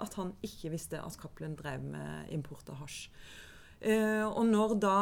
at 0.00 0.14
han 0.16 0.32
ikke 0.46 0.70
visste 0.72 1.00
at 1.02 1.18
Cappelen 1.20 1.56
drev 1.58 1.82
med 1.84 2.30
import 2.32 2.70
av 2.72 2.80
hasj. 2.84 3.08
Uh, 3.80 4.28
og 4.28 4.44
når 4.48 4.76
da 4.80 4.94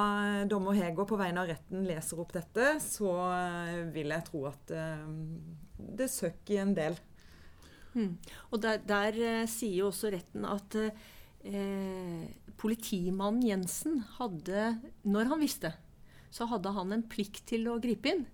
dommer 0.48 0.76
Heger 0.78 1.06
på 1.06 1.18
vegne 1.18 1.42
av 1.42 1.50
retten 1.50 1.84
leser 1.86 2.22
opp 2.22 2.32
dette, 2.34 2.78
så 2.82 3.12
vil 3.92 4.14
jeg 4.14 4.26
tro 4.30 4.44
at 4.50 4.74
det 5.98 6.08
søkk 6.10 6.54
en 6.62 6.74
del. 6.78 6.98
Mm. 7.98 8.12
Og 8.54 8.60
der, 8.62 8.80
der 8.86 9.46
sier 9.50 9.82
jo 9.82 9.88
også 9.90 10.12
retten 10.14 10.46
at 10.46 10.76
eh, 11.44 12.24
politimannen 12.58 13.44
Jensen 13.46 14.02
hadde, 14.18 14.72
når 15.06 15.30
han 15.32 15.42
visste, 15.42 15.72
så 16.34 16.48
hadde 16.50 16.72
han 16.76 16.92
en 16.94 17.06
plikt 17.08 17.44
til 17.48 17.68
å 17.70 17.78
gripe 17.82 18.12
inn. 18.12 18.26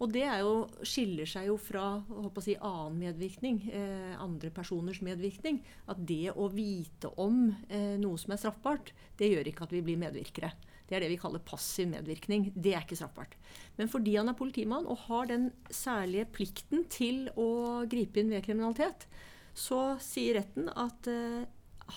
Og 0.00 0.08
det 0.14 0.24
jo, 0.24 0.64
skiller 0.86 1.28
seg 1.28 1.50
jo 1.50 1.58
fra 1.60 2.00
si, 2.40 2.54
annen 2.56 2.96
medvirkning, 3.02 3.58
eh, 3.68 4.14
andre 4.16 4.48
personers 4.54 5.02
medvirkning. 5.04 5.60
At 5.92 6.00
det 6.08 6.32
å 6.32 6.48
vite 6.52 7.10
om 7.20 7.50
eh, 7.68 7.98
noe 8.00 8.16
som 8.20 8.32
er 8.32 8.40
straffbart, 8.40 8.94
det 9.20 9.28
gjør 9.28 9.50
ikke 9.50 9.66
at 9.66 9.74
vi 9.76 9.84
blir 9.84 10.00
medvirkere. 10.00 10.54
Det 10.88 10.96
er 10.96 11.04
det 11.04 11.12
vi 11.12 11.20
kaller 11.20 11.44
passiv 11.44 11.90
medvirkning. 11.92 12.48
Det 12.56 12.72
er 12.72 12.86
ikke 12.86 12.96
straffbart. 12.98 13.36
Men 13.76 13.92
fordi 13.92 14.16
han 14.16 14.32
er 14.32 14.38
politimann 14.40 14.88
og 14.88 15.04
har 15.04 15.28
den 15.30 15.50
særlige 15.68 16.30
plikten 16.32 16.88
til 16.90 17.28
å 17.38 17.84
gripe 17.90 18.22
inn 18.22 18.32
ved 18.32 18.46
kriminalitet, 18.48 19.04
så 19.52 19.98
sier 20.00 20.40
retten 20.40 20.72
at 20.72 21.12
eh, 21.12 21.44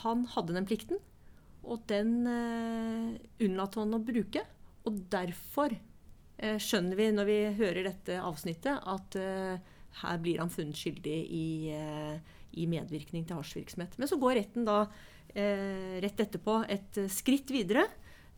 han 0.02 0.26
hadde 0.34 0.56
den 0.56 0.68
plikten, 0.70 1.02
og 1.64 1.86
den 1.88 2.28
eh, 2.28 3.14
unnlot 3.46 3.78
han 3.80 3.96
å 3.96 4.02
bruke. 4.04 4.44
Og 4.84 5.00
derfor 5.12 5.74
eh, 5.74 6.60
skjønner 6.60 7.00
vi 7.00 7.08
når 7.16 7.30
vi 7.30 7.40
hører 7.60 7.88
dette 7.88 8.20
avsnittet, 8.20 8.84
at 8.84 9.18
eh, 9.20 9.74
her 10.02 10.22
blir 10.22 10.42
han 10.42 10.52
funnet 10.52 10.78
skyldig 10.80 11.18
i, 11.32 11.48
eh, 11.76 12.38
i 12.60 12.68
medvirkning 12.70 13.28
til 13.28 13.40
hasjvirksomhet. 13.40 13.98
Men 14.02 14.10
så 14.12 14.20
går 14.22 14.40
retten 14.42 14.68
da 14.68 14.84
eh, 15.30 16.00
rett 16.04 16.24
etterpå 16.26 16.64
et 16.72 17.04
skritt 17.14 17.54
videre 17.54 17.86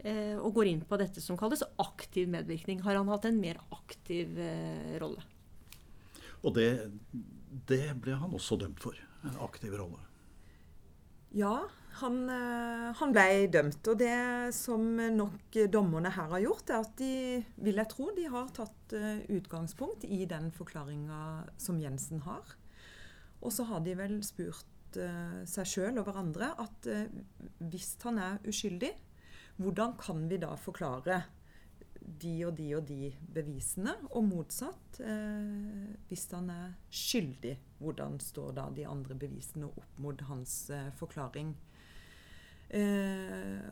eh, 0.03 0.35
og 0.35 0.53
går 0.59 0.73
inn 0.73 0.83
på 0.85 0.99
dette 1.01 1.23
som 1.23 1.39
kalles 1.39 1.65
aktiv 1.81 2.29
medvirkning. 2.31 2.83
Har 2.85 2.99
han 2.99 3.09
hatt 3.11 3.29
en 3.29 3.41
mer 3.41 3.61
aktiv 3.73 4.37
rolle? 5.01 5.23
Og 6.45 6.53
det, 6.53 6.69
det 7.65 7.87
ble 8.03 8.19
han 8.21 8.35
også 8.37 8.59
dømt 8.61 8.83
for. 8.83 8.99
En 9.25 9.39
aktiv 9.41 9.73
rolle. 9.73 9.97
Ja, 11.35 11.55
han, 11.99 12.29
eh, 12.29 12.91
han, 12.95 13.13
ble 13.15 13.47
dømt. 13.51 13.87
Og 13.91 13.99
det 13.99 14.53
som 14.55 14.85
nok 15.15 15.57
dommerne 15.71 16.11
her 16.15 16.29
har 16.31 16.43
gjort, 16.43 16.69
er 16.71 16.85
at 16.85 16.93
de, 16.99 17.41
vil 17.65 17.81
jeg 17.81 17.91
tro, 17.91 18.07
de 18.15 18.27
har 18.31 18.53
tatt 18.55 18.95
eh, 18.95 19.25
utgangspunkt 19.35 20.07
i 20.07 20.23
den 20.31 20.47
forklaringa 20.55 21.19
som 21.59 21.81
Jensen 21.83 22.23
har. 22.23 22.55
Og 23.43 23.51
så 23.51 23.67
har 23.67 23.83
de 23.83 23.97
vel 23.99 24.15
spurt 24.25 24.97
uh, 24.97 25.41
seg 25.45 25.67
sjøl 25.69 25.99
og 25.99 26.07
hverandre 26.07 26.47
at 26.63 26.87
hvis 27.59 27.91
han 28.01 28.17
er 28.17 28.47
uskyldig, 28.47 28.89
hvordan 29.61 29.93
kan 29.99 30.23
vi 30.31 30.39
da 30.41 30.55
forklare 30.57 31.19
de 32.05 32.33
og 32.45 32.53
de 32.57 32.67
og 32.77 32.85
de 32.87 33.09
bevisene, 33.35 33.95
og 34.11 34.27
motsatt. 34.27 34.99
Eh, 35.01 35.95
hvis 36.09 36.27
han 36.33 36.51
er 36.53 36.75
skyldig, 36.93 37.55
hvordan 37.79 38.19
står 38.21 38.53
da 38.59 38.67
de 38.75 38.85
andre 38.87 39.17
bevisene 39.17 39.69
opp 39.71 39.99
mot 40.03 40.21
hans 40.29 40.57
eh, 40.73 40.91
forklaring? 40.99 41.55
Eh, 42.69 43.65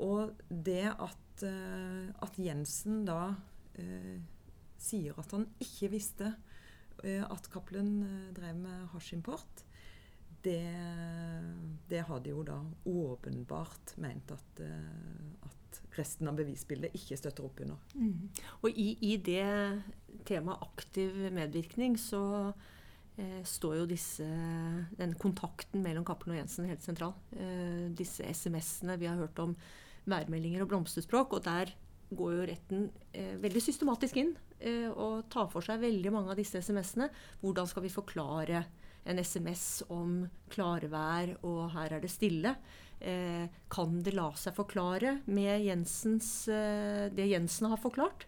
og 0.00 0.36
det 0.48 0.86
at, 0.90 1.42
eh, 1.44 2.08
at 2.24 2.38
Jensen 2.40 3.04
da 3.08 3.34
eh, 3.80 4.20
sier 4.80 5.18
at 5.20 5.34
han 5.36 5.46
ikke 5.60 5.90
visste 5.92 6.30
eh, 7.04 7.24
at 7.24 7.50
Cappelen 7.52 8.32
drev 8.36 8.56
med 8.62 8.86
hasjimport, 8.94 9.66
det, 10.40 10.72
det 11.90 12.00
har 12.08 12.24
jo 12.24 12.42
da 12.48 12.56
åpenbart 12.88 13.92
ment 14.00 14.30
at, 14.32 14.62
at 15.44 15.59
resten 15.98 16.30
av 16.30 16.38
bevisbildet 16.38 16.94
ikke 16.96 17.18
støtter 17.18 17.46
opp 17.46 17.60
under. 17.64 17.78
Mm. 17.94 18.28
Og 18.62 18.70
i, 18.70 18.92
i, 19.06 19.16
det 19.16 19.44
temaet 20.28 20.64
aktiv 20.66 21.16
medvirkning 21.34 21.96
så 22.00 22.22
eh, 23.16 23.40
står 23.46 23.80
jo 23.80 23.90
disse, 23.90 24.26
den 25.00 25.14
kontakten 25.20 25.84
mellom 25.84 26.06
Cappelen 26.06 26.36
og 26.36 26.42
Jensen 26.42 26.70
helt 26.70 26.84
sentral. 26.86 27.14
Eh, 27.36 27.86
disse 27.96 28.26
SMS-ene 28.26 28.98
vi 29.00 29.10
har 29.10 29.20
hørt 29.20 29.38
om 29.42 29.56
værmeldinger 30.10 30.64
og 30.64 30.72
blomsterspråk. 30.72 31.38
Og 31.38 31.44
der 31.46 31.72
går 32.10 32.36
jo 32.36 32.46
retten 32.48 32.86
eh, 33.14 33.36
veldig 33.40 33.62
systematisk 33.62 34.18
inn 34.20 34.34
eh, 34.58 34.88
og 34.90 35.28
tar 35.32 35.50
for 35.52 35.64
seg 35.64 35.82
veldig 35.82 36.14
mange 36.14 36.32
av 36.32 36.40
disse 36.40 36.62
SMS-ene. 36.62 37.10
Hvordan 37.42 37.70
skal 37.70 37.86
vi 37.86 37.94
forklare 37.94 38.64
en 39.08 39.20
SMS 39.22 39.82
om 39.92 40.24
klarvær 40.52 41.36
og 41.48 41.70
her 41.76 41.96
er 41.96 42.02
det 42.02 42.12
stille? 42.12 42.56
Eh, 43.00 43.48
kan 43.72 44.02
det 44.04 44.12
la 44.12 44.28
seg 44.36 44.52
forklare 44.56 45.18
med 45.32 45.64
Jensens, 45.64 46.48
eh, 46.48 47.08
det 47.08 47.30
Jensen 47.30 47.70
har 47.72 47.80
forklart, 47.80 48.26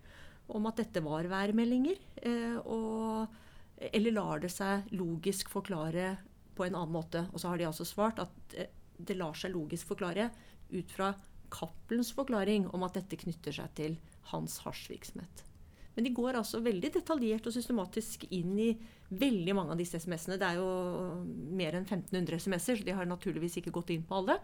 om 0.49 0.67
at 0.67 0.81
dette 0.81 1.03
var 1.05 1.29
værmeldinger? 1.29 1.99
Eh, 2.17 2.57
og, 2.65 3.29
eller 3.77 4.17
lar 4.17 4.41
det 4.41 4.53
seg 4.53 4.89
logisk 4.97 5.53
forklare 5.53 6.17
på 6.57 6.65
en 6.65 6.79
annen 6.79 6.97
måte? 6.97 7.27
Og 7.33 7.41
så 7.41 7.53
har 7.53 7.61
de 7.61 7.69
altså 7.69 7.85
svart 7.85 8.23
at 8.23 8.57
det 8.97 9.19
lar 9.19 9.37
seg 9.37 9.53
logisk 9.53 9.93
forklare 9.93 10.31
ut 10.73 10.91
fra 10.93 11.13
Cappelens 11.53 12.15
forklaring 12.17 12.71
om 12.73 12.85
at 12.87 12.97
dette 12.97 13.21
knytter 13.21 13.53
seg 13.53 13.75
til 13.77 13.97
hans 14.33 14.57
hasjvirksomhet. 14.65 15.52
Men 15.95 16.07
de 16.07 16.15
går 16.17 16.39
altså 16.41 16.63
veldig 16.65 16.91
detaljert 16.95 17.47
og 17.49 17.55
systematisk 17.55 18.25
inn 18.33 18.55
i 18.61 18.71
veldig 19.13 19.57
mange 19.59 19.75
av 19.75 19.81
disse 19.81 20.01
SMS-ene. 20.01 20.39
Det 20.41 20.49
er 20.49 20.61
jo 20.61 20.69
mer 21.53 21.77
enn 21.77 21.85
1500 21.85 22.41
SMS-er, 22.41 22.81
så 22.81 22.87
de 22.87 22.97
har 22.97 23.09
naturligvis 23.09 23.59
ikke 23.61 23.75
gått 23.75 23.93
inn 23.93 24.07
på 24.09 24.23
alle, 24.23 24.39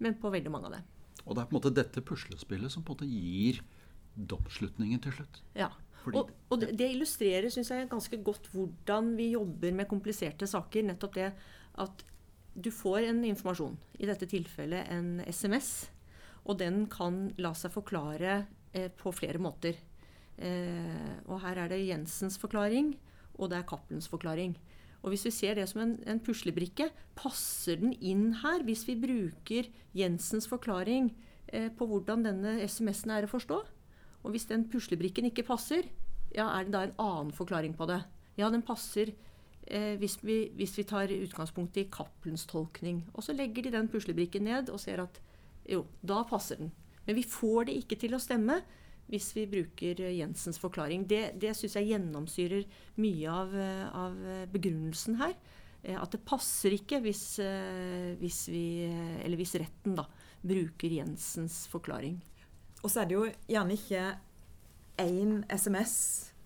men 0.00 0.16
på 0.20 0.32
veldig 0.32 0.52
mange 0.52 0.70
av 0.70 0.78
dem. 0.78 0.86
Og 1.24 1.36
det 1.36 1.42
er 1.42 1.48
på 1.48 1.54
en 1.54 1.58
måte 1.58 1.74
dette 1.76 2.04
puslespillet 2.04 2.72
som 2.72 2.84
på 2.84 2.94
en 2.94 2.98
måte 2.98 3.10
gir 3.10 3.60
domsslutningen 4.14 5.02
til 5.04 5.18
slutt. 5.18 5.42
Ja. 5.58 5.70
Og, 6.12 6.32
og 6.52 6.58
det, 6.60 6.74
det, 6.76 6.90
illustrerer 6.92 7.52
synes 7.52 7.70
jeg, 7.72 7.88
ganske 7.88 8.18
godt 8.24 8.50
hvordan 8.52 9.14
vi 9.16 9.30
jobber 9.32 9.72
med 9.76 9.88
kompliserte 9.88 10.48
saker. 10.48 10.84
Nettopp 10.90 11.16
det 11.16 11.30
at 11.80 12.04
du 12.54 12.70
får 12.70 13.08
en 13.08 13.24
informasjon, 13.26 13.76
i 13.98 14.06
dette 14.06 14.28
tilfellet 14.30 14.90
en 14.94 15.16
SMS, 15.26 15.88
og 16.44 16.60
den 16.60 16.84
kan 16.92 17.32
la 17.40 17.54
seg 17.56 17.72
forklare 17.74 18.44
eh, 18.76 18.90
på 18.94 19.10
flere 19.16 19.40
måter. 19.42 19.80
Eh, 20.38 21.18
og 21.28 21.42
her 21.44 21.60
er 21.62 21.70
det 21.70 21.84
Jensens 21.86 22.38
forklaring, 22.40 22.94
og 23.38 23.50
det 23.50 23.60
er 23.60 23.68
Cappelens 23.68 24.08
forklaring. 24.10 24.56
Og 25.04 25.12
hvis 25.12 25.26
vi 25.28 25.34
ser 25.36 25.58
det 25.58 25.66
som 25.68 25.82
en, 25.84 25.98
en 26.08 26.20
puslebrikke, 26.24 26.88
passer 27.18 27.76
den 27.82 27.92
inn 28.00 28.30
her 28.40 28.64
hvis 28.64 28.86
vi 28.88 28.96
bruker 28.96 29.68
Jensens 29.94 30.48
forklaring 30.48 31.10
eh, 31.52 31.68
på 31.68 31.86
hvordan 31.90 32.24
denne 32.24 32.56
SMS-en 32.64 33.12
er 33.12 33.26
å 33.26 33.34
forstå? 33.34 33.60
Og 34.24 34.32
hvis 34.32 34.48
den 34.48 34.64
puslebrikken 34.72 35.28
ikke 35.28 35.44
passer, 35.44 35.90
ja, 36.32 36.48
er 36.48 36.64
det 36.64 36.72
da 36.74 36.86
en 36.86 36.96
annen 37.04 37.34
forklaring 37.36 37.76
på 37.76 37.86
det? 37.90 38.00
Ja, 38.40 38.48
den 38.50 38.64
passer 38.64 39.12
eh, 39.12 39.94
hvis, 40.00 40.16
vi, 40.24 40.38
hvis, 40.56 40.72
vi, 40.80 40.86
tar 40.88 41.12
utgangspunkt 41.12 41.76
i 41.76 41.86
Cappelens 41.92 42.46
tolkning. 42.48 43.04
Og 43.12 43.26
så 43.26 43.36
legger 43.36 43.68
de 43.68 43.74
den 43.76 43.90
puslebrikken 43.92 44.48
ned 44.48 44.72
og 44.72 44.80
ser 44.82 45.04
at 45.04 45.20
jo, 45.68 45.84
da 46.00 46.22
passer 46.28 46.62
den. 46.62 46.72
Men 47.04 47.20
vi 47.20 47.28
får 47.28 47.68
det 47.68 47.76
ikke 47.82 48.00
til 48.00 48.16
å 48.16 48.22
stemme 48.22 48.62
hvis 49.10 49.30
vi 49.36 49.46
bruker 49.50 50.00
Jensens 50.14 50.60
forklaring. 50.62 51.04
Det, 51.08 51.34
det 51.40 51.52
syns 51.56 51.76
jeg 51.78 51.90
gjennomsyrer 51.92 52.64
mye 53.02 53.32
av, 53.32 53.56
av, 54.04 54.20
begrunnelsen 54.52 55.18
her. 55.20 55.34
Eh, 55.82 55.96
at 56.00 56.14
det 56.14 56.24
passer 56.26 56.76
ikke 56.76 57.02
hvis, 57.04 57.24
eh, 57.44 58.14
hvis, 58.20 58.44
vi, 58.52 58.66
hvis 59.36 59.56
retten 59.60 59.98
da, 59.98 60.06
bruker 60.44 60.92
Jensens 61.00 61.64
forklaring. 61.72 62.18
Og 62.84 62.90
så 62.92 63.02
er 63.02 63.10
det 63.10 63.16
jo 63.16 63.28
gjerne 63.48 63.76
ikke 63.78 64.06
én 65.00 65.38
SMS 65.48 65.94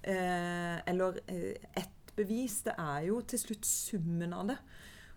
eh, 0.03 0.79
eller 0.89 1.19
eh, 1.27 1.57
ett 1.75 2.13
bevis. 2.17 2.63
Det 2.67 2.75
er 2.79 3.09
jo 3.09 3.21
til 3.27 3.43
slutt 3.43 3.67
summen 3.69 4.35
av 4.35 4.53
det. 4.53 4.59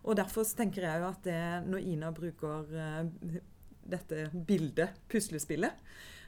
Og 0.01 0.17
derfor 0.17 0.47
tenker 0.57 0.87
jeg 0.87 1.01
jo 1.01 1.09
at 1.11 1.27
det, 1.27 1.41
når 1.69 1.89
Ina 1.93 2.09
bruker 2.15 2.73
eh, 2.73 3.37
dette 3.91 4.29
bildet, 4.33 4.97
puslespillet, 5.11 5.77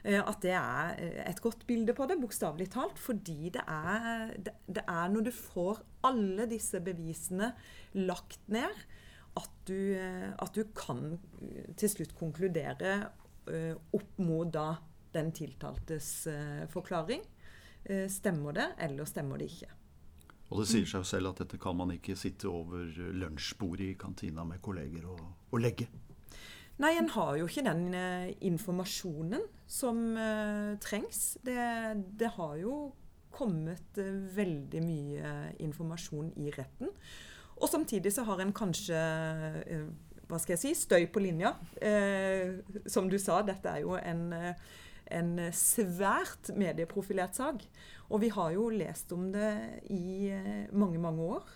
at 0.04 0.42
det 0.44 0.52
er 0.52 0.98
eh, 1.00 1.20
et 1.30 1.40
godt 1.40 1.64
bilde 1.66 1.94
på 1.96 2.06
det, 2.08 2.18
bokstavelig 2.20 2.68
talt. 2.74 3.00
Fordi 3.00 3.50
det 3.54 3.64
er, 3.64 4.34
det 4.44 4.84
er, 4.84 5.08
når 5.08 5.28
du 5.28 5.32
får 5.32 5.80
alle 6.04 6.48
disse 6.50 6.80
bevisene 6.84 7.52
lagt 7.96 8.42
ned, 8.52 8.82
at 9.40 9.54
du, 9.66 9.78
eh, 9.96 10.30
at 10.36 10.52
du 10.54 10.66
kan 10.76 11.16
til 11.76 11.90
slutt 11.90 12.16
konkludere 12.18 12.98
opp 13.44 14.20
mot 14.24 14.48
da 14.48 14.70
den 15.12 15.26
tiltaltes 15.36 16.06
forklaring. 16.72 17.20
Stemmer 18.08 18.54
det, 18.56 18.64
eller 18.86 19.04
stemmer 19.04 19.36
det 19.36 19.50
ikke? 19.52 19.68
Og 20.48 20.62
det 20.62 20.68
sier 20.70 20.88
seg 20.88 21.02
jo 21.02 21.08
selv 21.10 21.28
at 21.34 21.42
dette 21.42 21.60
kan 21.60 21.76
man 21.76 21.92
ikke 21.92 22.16
sitte 22.16 22.48
over 22.48 22.88
lunsjbordet 23.12 23.90
i 23.90 23.98
kantina 24.00 24.46
med 24.48 24.62
kolleger 24.64 25.04
og, 25.12 25.20
og 25.52 25.60
legge. 25.60 25.90
Nei, 26.82 26.96
en 26.98 27.08
har 27.14 27.36
jo 27.38 27.46
ikke 27.46 27.62
den 27.68 27.94
eh, 27.94 28.32
informasjonen 28.48 29.42
som 29.70 30.16
eh, 30.18 30.74
trengs. 30.82 31.36
Det, 31.46 31.58
det, 32.18 32.32
har 32.34 32.56
jo 32.58 32.78
kommet 33.34 34.00
eh, 34.02 34.16
veldig 34.34 34.80
mye 34.82 35.34
informasjon 35.62 36.32
i 36.42 36.50
retten. 36.56 36.90
Og 37.60 37.70
samtidig 37.70 38.10
så 38.12 38.24
har 38.26 38.42
en 38.42 38.54
kanskje 38.54 38.98
hva 40.24 40.40
skal 40.40 40.56
jeg 40.56 40.62
si, 40.62 40.72
støy 40.74 41.04
på 41.12 41.20
linja. 41.22 41.52
som 42.90 43.06
du 43.12 43.18
sa, 43.20 43.36
dette 43.46 43.70
er 43.70 43.84
jo 43.84 43.92
en, 43.94 44.32
en 45.06 45.30
svært 45.54 46.50
medieprofilert 46.56 47.36
sak. 47.36 47.62
Og 48.08 48.24
vi 48.24 48.32
har 48.34 48.50
jo 48.56 48.64
lest 48.72 49.12
om 49.14 49.28
det 49.30 49.52
i 49.94 50.32
mange, 50.72 50.98
mange 50.98 51.28
år. 51.36 51.52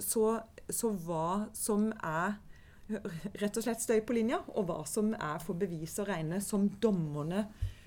så, 0.00 0.24
så 0.66 0.90
hva 1.06 1.28
som 1.54 1.92
er 2.00 2.40
rett 3.42 3.56
og 3.56 3.64
slett 3.64 3.82
støy 3.82 4.00
på 4.06 4.16
linja, 4.16 4.40
og 4.54 4.68
hva 4.68 4.82
som 4.88 5.12
er 5.14 5.42
for 5.42 5.58
bevis 5.58 5.98
å 6.02 6.06
regne 6.06 6.40
som 6.44 6.68
dommerne 6.82 7.46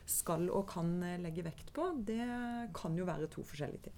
skal 0.10 0.48
og 0.50 0.66
kan 0.72 0.92
eh, 1.06 1.20
legge 1.22 1.46
vekt 1.46 1.74
på, 1.76 1.92
det 2.06 2.22
kan 2.76 2.98
jo 2.98 3.08
være 3.08 3.30
to 3.32 3.46
forskjellige 3.46 3.90
ting. 3.90 3.98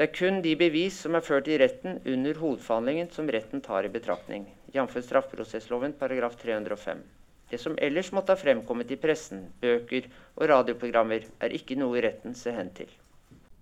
Det 0.00 0.06
er 0.08 0.16
kun 0.16 0.40
de 0.40 0.54
bevis 0.56 0.96
som 1.04 1.16
er 1.16 1.24
ført 1.24 1.48
i 1.52 1.58
retten 1.60 1.98
under 2.08 2.38
hovedforhandlingen 2.40 3.10
som 3.12 3.28
retten 3.28 3.60
tar 3.60 3.84
i 3.84 3.92
betraktning, 3.92 4.46
jf. 4.72 4.96
straffeprosessloven 5.04 5.92
paragraf 6.00 6.38
305. 6.40 7.02
Det 7.50 7.58
som 7.60 7.76
ellers 7.82 8.12
måtte 8.14 8.32
ha 8.32 8.40
fremkommet 8.40 8.94
i 8.94 8.98
pressen, 9.00 9.48
bøker 9.60 10.06
og 10.38 10.48
radioprogrammer, 10.52 11.26
er 11.42 11.56
ikke 11.56 11.76
noe 11.76 12.00
retten 12.00 12.36
ser 12.38 12.56
hen 12.56 12.70
til. 12.76 12.92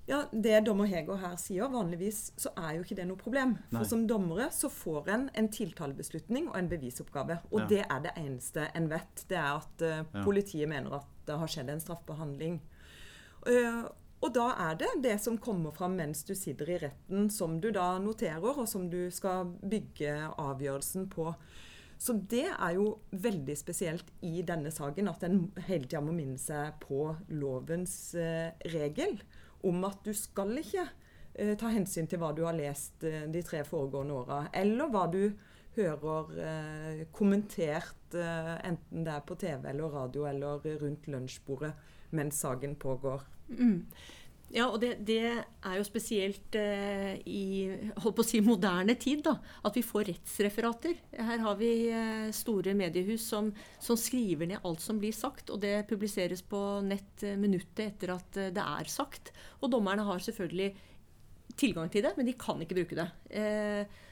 Ja, 0.08 0.22
Det 0.32 0.60
dommer 0.64 0.88
Heger 0.88 1.20
her 1.20 1.36
sier, 1.36 1.68
vanligvis 1.68 2.30
så 2.40 2.48
er 2.56 2.78
jo 2.78 2.84
ikke 2.86 2.96
det 2.96 3.04
noe 3.10 3.20
problem. 3.20 3.58
For 3.68 3.82
Nei. 3.82 3.90
som 3.90 4.06
dommere 4.08 4.48
så 4.56 4.70
får 4.72 5.10
en 5.12 5.28
en 5.36 5.48
tiltalebeslutning 5.52 6.48
og 6.48 6.56
en 6.56 6.70
bevisoppgave. 6.70 7.36
Og 7.52 7.60
ja. 7.60 7.68
det 7.68 7.82
er 7.84 8.02
det 8.06 8.14
eneste 8.16 8.70
en 8.74 8.88
vet. 8.88 9.24
Det 9.28 9.36
er 9.36 9.50
at 9.58 9.84
uh, 9.84 10.00
ja. 10.00 10.24
politiet 10.24 10.68
mener 10.70 10.96
at 11.02 11.08
det 11.28 11.36
har 11.36 11.52
skjedd 11.52 11.72
en 11.74 11.82
straffbehandling. 11.84 12.60
Uh, 13.44 13.84
og 14.24 14.32
da 14.34 14.48
er 14.70 14.78
det 14.80 14.88
det 15.04 15.18
som 15.22 15.36
kommer 15.38 15.74
fram 15.76 15.98
mens 16.00 16.24
du 16.26 16.32
sitter 16.34 16.70
i 16.72 16.78
retten, 16.86 17.28
som 17.30 17.60
du 17.60 17.68
da 17.70 17.98
noterer, 18.02 18.48
og 18.48 18.66
som 18.66 18.88
du 18.90 19.10
skal 19.14 19.52
bygge 19.60 20.14
avgjørelsen 20.40 21.10
på. 21.12 21.34
Så 21.98 22.14
det 22.30 22.46
er 22.48 22.78
jo 22.78 22.94
veldig 23.10 23.58
spesielt 23.58 24.08
i 24.24 24.40
denne 24.46 24.72
saken, 24.72 25.10
at 25.12 25.26
en 25.26 25.52
hele 25.68 25.84
tida 25.84 26.00
må 26.00 26.16
minne 26.16 26.38
seg 26.40 26.80
på 26.80 27.12
lovens 27.28 28.14
uh, 28.16 28.56
regel 28.72 29.20
om 29.66 29.84
at 29.88 30.02
du 30.04 30.12
skal 30.14 30.58
ikke 30.60 30.84
eh, 31.34 31.54
ta 31.58 31.70
hensyn 31.74 32.08
til 32.10 32.20
hva 32.22 32.32
du 32.36 32.44
har 32.46 32.56
lest 32.56 33.04
eh, 33.06 33.26
de 33.30 33.42
tre 33.46 33.64
foregående 33.66 34.18
åra, 34.20 34.42
eller 34.52 34.92
hva 34.92 35.06
du 35.10 35.22
hører 35.78 36.38
eh, 36.44 37.02
kommentert, 37.14 38.14
eh, 38.14 38.54
enten 38.68 39.06
det 39.06 39.14
er 39.14 39.26
på 39.26 39.38
TV 39.38 39.68
eller 39.70 39.94
radio 39.94 40.26
eller 40.30 40.70
rundt 40.82 41.08
lunsjbordet 41.10 41.72
mens 42.10 42.40
saken 42.40 42.76
pågår. 42.80 43.22
Mm. 43.48 43.84
Ja, 44.54 44.70
og 44.72 44.78
det, 44.80 44.94
det, 45.04 45.20
er 45.44 45.74
jo 45.76 45.84
spesielt 45.84 46.56
eh, 46.56 47.18
i 47.28 47.68
holdt 48.00 48.16
på 48.16 48.24
å 48.24 48.26
si, 48.26 48.40
moderne 48.44 48.94
tid 49.00 49.20
da, 49.26 49.34
at 49.68 49.76
vi 49.76 49.84
får 49.84 50.08
rettsreferater. 50.08 50.96
Her 51.18 51.42
har 51.44 51.58
vi 51.60 51.72
eh, 51.92 52.30
store 52.32 52.72
mediehus 52.78 53.26
som, 53.28 53.50
som, 53.76 53.98
skriver 54.00 54.48
ned 54.48 54.64
alt 54.64 54.80
som 54.80 55.00
blir 55.00 55.12
sagt, 55.12 55.52
og 55.52 55.60
det 55.64 55.82
publiseres 55.90 56.40
på 56.40 56.62
nett 56.86 57.26
eh, 57.28 57.36
minuttet 57.40 57.84
etter 57.90 58.14
at 58.16 58.40
eh, 58.40 58.52
det 58.56 58.64
er 58.64 58.92
sagt. 58.92 59.34
Og 59.60 59.72
dommerne 59.74 60.08
har 60.08 60.24
selvfølgelig 60.24 60.72
tilgang 61.58 61.92
til 61.92 62.06
det, 62.06 62.14
men 62.16 62.28
de 62.28 62.38
kan 62.40 62.60
ikke 62.64 62.80
bruke 62.80 63.02
det. 63.02 63.08
Eh, 63.28 64.04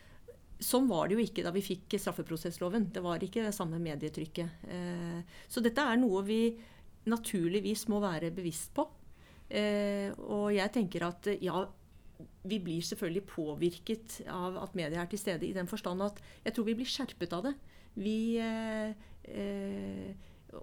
Sånn 0.56 0.86
var 0.88 1.08
det 1.08 1.18
jo 1.18 1.24
ikke 1.24 1.42
da 1.44 1.50
vi 1.52 1.60
fikk 1.60 1.98
straffeprosessloven. 2.00 2.88
Det 2.92 3.02
var 3.04 3.20
ikke 3.20 3.42
det 3.44 3.52
samme 3.52 3.76
medietrykket. 3.82 4.62
Eh, 4.72 5.40
så 5.52 5.60
dette 5.60 5.84
er 5.84 5.98
noe 6.00 6.22
vi 6.24 6.40
naturligvis 7.12 7.86
må 7.92 8.00
være 8.00 8.32
bevisst 8.34 8.72
på. 8.76 8.86
Eh, 9.46 10.10
og 10.26 10.50
jeg 10.54 10.72
tenker 10.74 11.06
at 11.06 11.28
ja, 11.42 11.64
vi 12.46 12.58
blir 12.62 12.84
selvfølgelig 12.84 13.24
påvirket 13.30 14.20
av 14.32 14.58
at 14.62 14.76
media 14.78 15.02
er 15.02 15.10
til 15.10 15.20
stede, 15.20 15.46
i 15.46 15.54
den 15.56 15.68
forstand 15.70 16.02
at 16.02 16.20
jeg 16.44 16.56
tror 16.56 16.68
vi 16.68 16.76
blir 16.78 16.90
skjerpet 16.90 17.34
av 17.36 17.48
det. 17.48 17.54
Vi, 17.96 18.36
eh, 18.42 18.94
eh, 19.30 20.14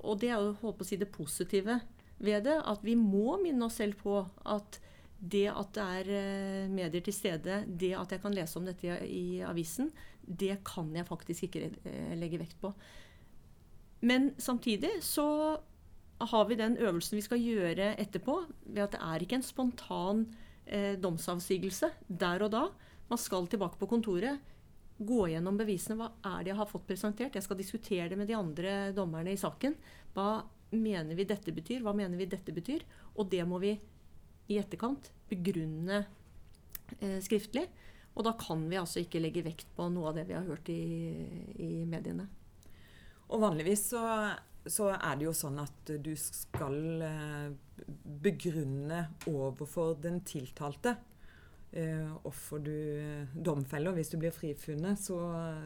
og 0.02 0.20
det 0.22 0.32
er 0.32 0.40
jo 0.40 0.56
holdt 0.62 0.80
på 0.80 0.88
å 0.88 0.90
si 0.90 1.00
det 1.00 1.12
positive 1.14 1.80
ved 2.24 2.48
det. 2.48 2.58
At 2.66 2.84
vi 2.86 2.96
må 3.00 3.38
minne 3.42 3.68
oss 3.68 3.80
selv 3.82 4.00
på 4.04 4.22
at 4.46 4.80
det 5.24 5.48
at 5.48 5.72
det 5.76 5.84
er 5.84 6.10
eh, 6.18 6.72
medier 6.72 7.04
til 7.04 7.16
stede, 7.16 7.62
det 7.68 7.94
at 7.96 8.12
jeg 8.12 8.22
kan 8.24 8.34
lese 8.36 8.60
om 8.60 8.66
dette 8.68 8.98
i, 9.08 9.40
avisen, 9.48 9.92
det 10.24 10.58
kan 10.68 10.90
jeg 10.96 11.08
faktisk 11.08 11.48
ikke 11.48 11.70
eh, 11.88 12.16
legge 12.20 12.42
vekt 12.42 12.58
på. 12.60 12.74
Men 14.04 14.34
samtidig 14.38 14.98
så 15.06 15.56
har 16.20 16.48
vi 16.48 16.56
den 16.60 16.78
øvelsen 16.78 17.18
vi 17.18 17.26
skal 17.26 17.42
gjøre 17.42 17.94
etterpå, 18.00 18.38
ved 18.66 18.84
at 18.86 18.96
det 18.96 19.04
er 19.04 19.24
ikke 19.24 19.40
en 19.40 19.46
spontan 19.46 20.26
eh, 20.66 20.96
domsavsigelse 21.02 21.90
der 22.08 22.46
og 22.46 22.52
da. 22.54 22.64
Man 23.10 23.20
skal 23.20 23.48
tilbake 23.52 23.80
på 23.80 23.90
kontoret, 23.92 24.40
gå 25.04 25.28
gjennom 25.34 25.58
bevisene. 25.60 25.98
Hva 26.00 26.12
er 26.36 26.44
det 26.44 26.54
jeg 26.54 26.60
har 26.60 26.70
fått 26.70 26.88
presentert? 26.88 27.36
Jeg 27.36 27.46
skal 27.46 27.60
diskutere 27.60 28.10
det 28.12 28.20
med 28.20 28.30
de 28.30 28.38
andre 28.38 28.94
dommerne 28.96 29.34
i 29.34 29.40
saken. 29.40 29.76
Hva 30.14 30.44
mener 30.74 31.18
vi 31.18 31.28
dette 31.30 31.54
betyr? 31.54 31.82
Hva 31.84 31.96
mener 31.98 32.18
vi 32.20 32.30
dette 32.30 32.56
betyr? 32.56 32.86
Og 33.18 33.28
det 33.32 33.44
må 33.50 33.60
vi 33.62 33.74
i 34.52 34.60
etterkant 34.60 35.10
begrunne 35.30 36.04
eh, 37.00 37.20
skriftlig. 37.24 37.66
Og 38.14 38.26
da 38.28 38.36
kan 38.38 38.64
vi 38.70 38.78
altså 38.78 39.02
ikke 39.02 39.22
legge 39.24 39.44
vekt 39.46 39.72
på 39.76 39.90
noe 39.90 40.12
av 40.12 40.18
det 40.20 40.28
vi 40.30 40.38
har 40.38 40.46
hørt 40.46 40.70
i, 40.70 40.84
i 41.58 41.72
mediene. 41.90 42.28
Og 43.34 43.42
vanligvis 43.42 43.88
så 43.94 44.04
så 44.70 44.92
er 44.96 45.18
det 45.20 45.28
jo 45.28 45.34
sånn 45.36 45.60
at 45.64 45.92
du 46.04 46.14
skal 46.20 46.78
eh, 47.04 47.50
begrunne 48.24 49.02
overfor 49.28 49.98
den 50.04 50.22
tiltalte. 50.28 50.96
Eh, 51.74 52.10
Hvorfor 52.24 52.62
du 52.64 52.74
domfeller. 53.34 53.96
Hvis 53.98 54.14
du 54.14 54.18
blir 54.22 54.36
frifunnet, 54.36 55.00
så, 55.02 55.20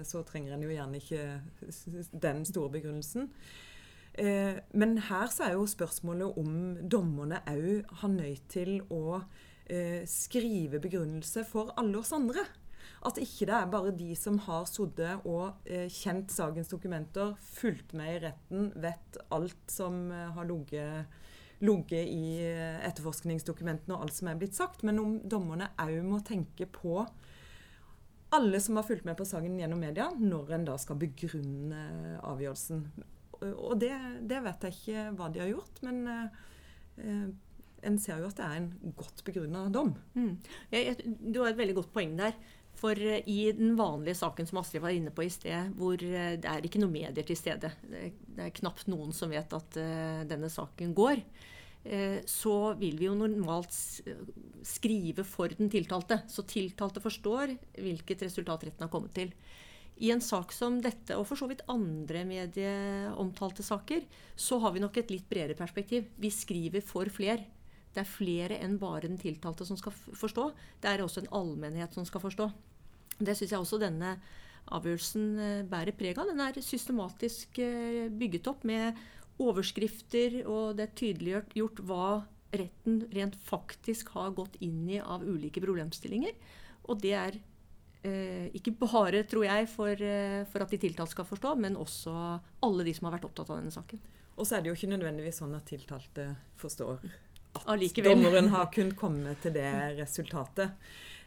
så 0.08 0.24
trenger 0.26 0.56
en 0.56 0.66
jo 0.66 0.74
gjerne 0.74 1.02
ikke 1.02 2.12
den 2.28 2.46
store 2.48 2.74
begrunnelsen. 2.78 3.30
Eh, 4.18 4.58
men 4.74 4.98
her 5.10 5.30
så 5.34 5.50
er 5.50 5.58
jo 5.58 5.68
spørsmålet 5.70 6.40
om 6.42 6.56
dommerne 6.82 7.44
òg 7.54 8.00
har 8.02 8.16
nøyd 8.16 8.50
til 8.50 8.80
å 8.94 9.20
skrive 10.08 10.80
begrunnelse 10.80 11.42
for 11.44 11.74
alle 11.76 12.00
oss 12.00 12.14
andre. 12.16 12.46
At 13.08 13.22
ikke 13.22 13.48
det 13.48 13.56
er 13.56 13.70
bare 13.72 13.94
de 13.96 14.10
som 14.20 14.40
har 14.48 14.66
sittet 14.70 15.24
og 15.30 15.70
eh, 15.70 15.88
kjent 15.94 16.34
sakens 16.34 16.72
dokumenter, 16.72 17.38
fulgt 17.40 17.96
med 17.98 18.18
i 18.18 18.20
retten, 18.28 18.72
vet 18.76 19.22
alt 19.32 19.72
som 19.72 20.08
eh, 20.12 20.28
har 20.36 20.50
ligget 20.50 21.08
i 21.08 21.26
i 21.58 22.26
etterforskningsdokumentene 22.86 23.96
og 23.96 24.04
alt 24.06 24.14
som 24.14 24.28
er 24.30 24.36
blitt 24.38 24.54
sagt, 24.54 24.84
men 24.86 25.00
om 25.02 25.16
dommerne 25.26 25.72
òg 25.82 25.96
må 26.06 26.20
tenke 26.22 26.68
på 26.70 27.00
alle 28.30 28.60
som 28.62 28.78
har 28.78 28.86
fulgt 28.86 29.08
med 29.08 29.18
på 29.18 29.26
saken 29.26 29.58
gjennom 29.58 29.80
media, 29.82 30.10
når 30.20 30.54
en 30.54 30.68
da 30.68 30.76
skal 30.78 31.00
begrunne 31.00 32.20
avgjørelsen. 32.22 32.84
Og 33.48 33.74
det, 33.80 33.94
det 34.28 34.44
vet 34.44 34.68
jeg 34.68 34.76
ikke 34.76 35.08
hva 35.18 35.32
de 35.32 35.42
har 35.42 35.52
gjort, 35.52 35.82
men 35.88 36.04
eh, 36.12 37.28
en 37.88 38.00
ser 38.02 38.22
jo 38.22 38.30
at 38.30 38.40
det 38.40 38.46
er 38.46 38.60
en 38.60 38.94
godt 38.98 39.24
begrunna 39.26 39.68
dom. 39.74 39.94
Mm. 40.18 40.34
Jeg, 40.74 40.86
jeg, 40.90 41.18
du 41.22 41.42
har 41.42 41.54
et 41.54 41.60
veldig 41.60 41.78
godt 41.78 41.94
poeng 41.96 42.18
der. 42.20 42.36
For 42.78 42.98
eh, 43.00 43.26
i 43.26 43.52
den 43.58 43.76
vanlige 43.78 44.20
saken 44.22 44.48
som 44.50 44.62
Astrid 44.62 44.84
var 44.84 44.96
inne 44.96 45.14
på 45.14 45.26
i 45.26 45.34
sted, 45.34 45.74
hvor 45.78 45.98
eh, 45.98 46.36
det 46.38 46.50
er 46.52 46.66
ikke 46.66 46.82
noe 46.82 46.94
medier 46.94 47.26
til 47.26 47.40
stede, 47.40 47.74
det, 47.90 48.10
er 48.38 48.56
knapt 48.62 48.90
noen 48.92 49.14
som 49.16 49.34
vet 49.34 49.54
at 49.58 49.80
uh, 49.82 50.26
denne 50.30 50.50
saken 50.54 50.94
går, 50.98 51.24
så 52.28 52.74
vil 52.76 52.98
vi 53.00 53.06
jo 53.06 53.14
normalt 53.16 53.72
skrive 54.68 55.24
for 55.24 55.54
den 55.56 55.70
tiltalte. 55.72 56.18
Så 56.28 56.44
tiltalte 56.44 57.00
forstår 57.00 57.54
hvilket 57.80 58.26
resultat 58.26 58.66
retten 58.68 58.84
har 58.84 58.92
kommet 58.92 59.14
til. 59.16 59.32
I 60.04 60.12
en 60.12 60.20
sak 60.20 60.52
som 60.52 60.82
dette, 60.84 61.16
og 61.16 61.24
for 61.30 61.40
så 61.40 61.48
vidt 61.48 61.64
andre 61.72 62.26
medieomtalte 62.28 63.64
saker, 63.64 64.04
så 64.36 64.60
har 64.66 64.76
vi 64.76 64.84
nok 64.84 65.00
et 65.00 65.14
litt 65.14 65.30
bredere 65.30 65.56
perspektiv. 65.56 66.12
Vi 66.20 66.34
skriver 66.34 66.84
for 66.84 67.08
fler. 67.14 67.46
Det 67.96 68.04
er 68.04 68.10
flere 68.10 68.60
enn 68.62 68.76
bare 68.82 69.08
den 69.08 69.18
tiltalte 69.22 69.66
som 69.66 69.80
skal 69.80 69.96
forstå. 69.96 70.52
Det 70.84 70.92
er 70.92 71.02
også 71.02 71.24
en 71.24 71.32
allmennhet 71.40 71.96
som 71.98 72.06
skal 72.06 72.22
forstå. 72.28 72.52
Det 73.18 73.36
syns 73.38 73.54
jeg 73.54 73.60
også 73.60 73.80
denne 73.82 74.18
avgjørelsen 74.76 75.28
eh, 75.40 75.68
bærer 75.68 75.96
preg 75.98 76.20
av. 76.20 76.30
Den 76.30 76.44
er 76.44 76.58
systematisk 76.64 77.60
eh, 77.64 78.08
bygget 78.14 78.50
opp 78.52 78.66
med 78.68 78.98
overskrifter, 79.42 80.42
og 80.50 80.78
det 80.78 80.88
er 80.88 80.98
tydeliggjort 80.98 81.84
hva 81.86 82.08
retten 82.58 83.02
rent 83.14 83.36
faktisk 83.48 84.14
har 84.16 84.34
gått 84.38 84.58
inn 84.64 84.88
i 84.90 85.00
av 85.02 85.26
ulike 85.26 85.62
problemstillinger. 85.64 86.36
Og 86.88 87.00
det 87.04 87.14
er 87.18 87.38
eh, 88.08 88.48
ikke 88.58 88.76
bare, 88.80 89.24
tror 89.30 89.48
jeg, 89.48 89.70
for, 89.72 89.94
eh, 89.94 90.44
for 90.52 90.64
at 90.64 90.74
de 90.74 90.82
tiltalte 90.82 91.16
skal 91.16 91.28
forstå, 91.28 91.56
men 91.60 91.80
også 91.80 92.14
alle 92.66 92.88
de 92.88 92.96
som 92.96 93.10
har 93.10 93.18
vært 93.18 93.30
opptatt 93.30 93.52
av 93.52 93.62
denne 93.62 93.74
saken. 93.74 94.02
Og 94.38 94.46
så 94.46 94.58
er 94.58 94.64
det 94.64 94.72
jo 94.72 94.78
ikke 94.78 94.92
nødvendigvis 94.94 95.42
sånn 95.42 95.56
at 95.58 95.66
tiltalte 95.70 96.30
forstår 96.62 97.02
at 97.58 97.68
Allikevel. 97.76 98.16
dommeren 98.16 98.50
har 98.54 98.72
kunnet 98.74 98.98
komme 98.98 99.36
til 99.44 99.54
det 99.58 99.70
resultatet. 100.00 100.78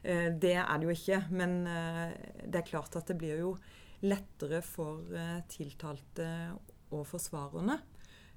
Eh, 0.02 0.30
det 0.32 0.56
er 0.56 0.78
det 0.78 0.88
jo 0.88 0.96
ikke. 0.96 1.22
Men 1.36 1.62
eh, 1.68 2.16
det 2.46 2.62
er 2.62 2.68
klart 2.68 2.96
at 2.98 3.10
det 3.10 3.18
blir 3.20 3.40
jo 3.42 3.54
lettere 4.06 4.62
for 4.64 5.04
eh, 5.12 5.40
tiltalte 5.50 6.28
og 6.90 7.06
forsvarerne 7.08 7.80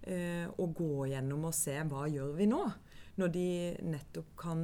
å 0.03 0.65
gå 0.75 1.05
gjennom 1.07 1.45
og 1.47 1.53
se 1.55 1.77
hva 1.87 2.01
gjør 2.11 2.33
vi 2.35 2.43
nå. 2.51 2.59
Når 3.23 3.29
de 3.31 3.43
nettopp 3.87 4.33
kan 4.35 4.59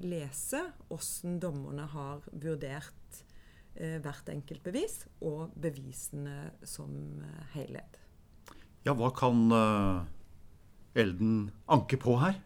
lese 0.00 0.62
hvordan 0.88 1.34
dommerne 1.42 1.84
har 1.92 2.24
vurdert 2.32 3.18
hvert 3.76 4.30
enkelt 4.32 4.64
bevis, 4.64 5.02
og 5.20 5.52
bevisene 5.52 6.54
som 6.64 7.20
helhet. 7.52 8.00
Ja, 8.88 8.96
hva 8.96 9.12
kan 9.12 9.52
Elden 11.02 11.48
anke 11.70 11.98
på 12.00 12.16
her? 12.20 12.38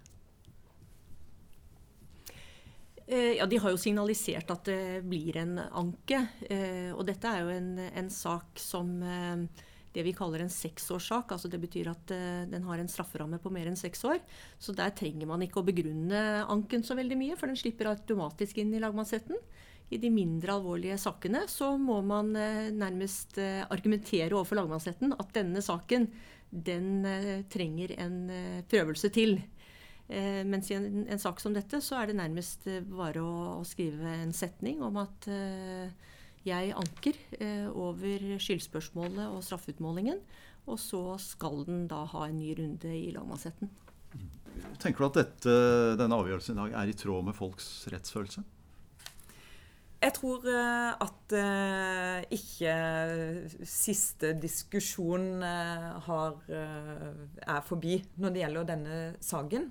Eh, 3.12 3.36
ja, 3.36 3.46
De 3.46 3.58
har 3.60 3.72
jo 3.74 3.80
signalisert 3.80 4.50
at 4.54 4.64
det 4.70 5.02
blir 5.04 5.36
en 5.42 5.58
anke. 5.60 6.22
Eh, 6.48 6.92
og 6.94 7.04
dette 7.08 7.28
er 7.28 7.42
jo 7.44 7.52
en, 7.52 7.74
en 7.84 8.08
sak 8.12 8.60
som 8.60 8.94
eh, 9.04 9.66
det 9.92 10.04
vi 10.06 10.14
kaller 10.16 10.40
en 10.40 10.52
seksårssak. 10.52 11.34
altså 11.34 11.50
Det 11.52 11.60
betyr 11.60 11.90
at 11.92 12.14
den 12.48 12.64
har 12.64 12.80
en 12.80 12.88
strafferamme 12.88 13.36
på 13.42 13.52
mer 13.52 13.68
enn 13.68 13.76
seks 13.76 14.06
år. 14.08 14.22
Så 14.56 14.72
der 14.72 14.94
trenger 14.96 15.28
man 15.28 15.44
ikke 15.44 15.60
å 15.60 15.66
begrunne 15.66 16.46
anken 16.48 16.86
så 16.86 16.96
veldig 16.96 17.18
mye, 17.20 17.36
for 17.36 17.52
den 17.52 17.60
slipper 17.60 17.90
automatisk 17.90 18.62
inn 18.62 18.72
i 18.72 18.80
lagmannsretten. 18.80 19.36
I 19.92 20.00
de 20.00 20.08
mindre 20.08 20.54
alvorlige 20.54 20.96
sakene 20.96 21.42
så 21.52 21.74
må 21.76 21.98
man 22.00 22.32
nærmest 22.32 23.36
argumentere 23.36 24.32
overfor 24.32 24.62
lagmannsretten 24.62 25.12
at 25.12 25.36
denne 25.36 25.60
saken 25.60 26.08
den 26.52 27.06
trenger 27.50 27.94
en 27.96 28.18
prøvelse 28.68 29.08
til. 29.14 29.38
Eh, 30.12 30.42
mens 30.44 30.70
i 30.70 30.76
en, 30.76 31.04
en, 31.06 31.20
sak 31.20 31.40
som 31.40 31.54
dette, 31.54 31.80
så 31.80 32.00
er 32.00 32.10
det 32.10 32.18
nærmest 32.18 32.66
eh, 32.68 32.82
bare 32.84 33.22
å, 33.22 33.60
å 33.60 33.66
skrive 33.66 34.16
en 34.20 34.34
setning 34.36 34.82
om 34.84 34.98
at 35.00 35.28
eh, 35.30 35.92
jeg 36.44 36.74
anker 36.76 37.18
eh, 37.38 37.68
over 37.70 38.34
skyldspørsmålet 38.42 39.24
og 39.30 39.44
straffeutmålingen. 39.46 40.20
Og 40.70 40.78
så 40.78 41.00
skal 41.22 41.64
den 41.66 41.86
da 41.90 42.04
ha 42.10 42.26
en 42.26 42.38
ny 42.38 42.52
runde 42.58 42.90
i 42.92 43.08
lagmannsretten. 43.14 43.70
Tenker 44.82 45.00
du 45.00 45.06
at 45.08 45.16
dette, 45.22 45.54
denne 45.98 46.18
avgjørelsen 46.20 46.58
i 46.58 46.60
dag 46.60 46.76
er 46.82 46.90
i 46.92 46.98
tråd 46.98 47.24
med 47.30 47.38
folks 47.38 47.70
rettsfølelse? 47.90 48.44
Jeg 50.02 50.14
tror 50.16 50.46
uh, 50.50 50.92
at 50.98 51.34
uh, 51.38 52.18
ikke 52.34 52.76
siste 53.68 54.32
diskusjon 54.42 55.42
har, 55.42 56.38
er 56.50 57.66
forbi 57.66 58.00
når 58.18 58.34
det 58.34 58.42
gjelder 58.42 58.70
denne 58.72 59.02
saken. 59.22 59.70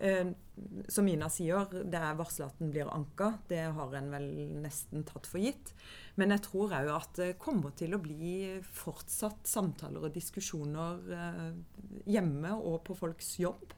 Eh, 0.00 0.26
som 0.88 1.04
Mina 1.04 1.28
sier, 1.28 1.66
det 1.84 1.98
er 2.00 2.16
varsla 2.16 2.46
at 2.48 2.60
den 2.60 2.70
blir 2.72 2.88
anka. 2.92 3.34
Det 3.50 3.60
har 3.76 3.96
en 3.98 4.08
vel 4.14 4.28
nesten 4.62 5.04
tatt 5.08 5.28
for 5.28 5.42
gitt. 5.42 5.74
Men 6.16 6.32
jeg 6.32 6.44
tror 6.46 6.72
òg 6.78 6.88
at 6.94 7.20
det 7.20 7.34
kommer 7.42 7.74
til 7.76 7.94
å 7.94 8.00
bli 8.00 8.62
fortsatt 8.64 9.44
samtaler 9.48 10.08
og 10.08 10.14
diskusjoner 10.16 11.12
eh, 11.16 11.44
hjemme 12.16 12.54
og 12.56 12.80
på 12.88 12.96
folks 12.96 13.34
jobb. 13.42 13.76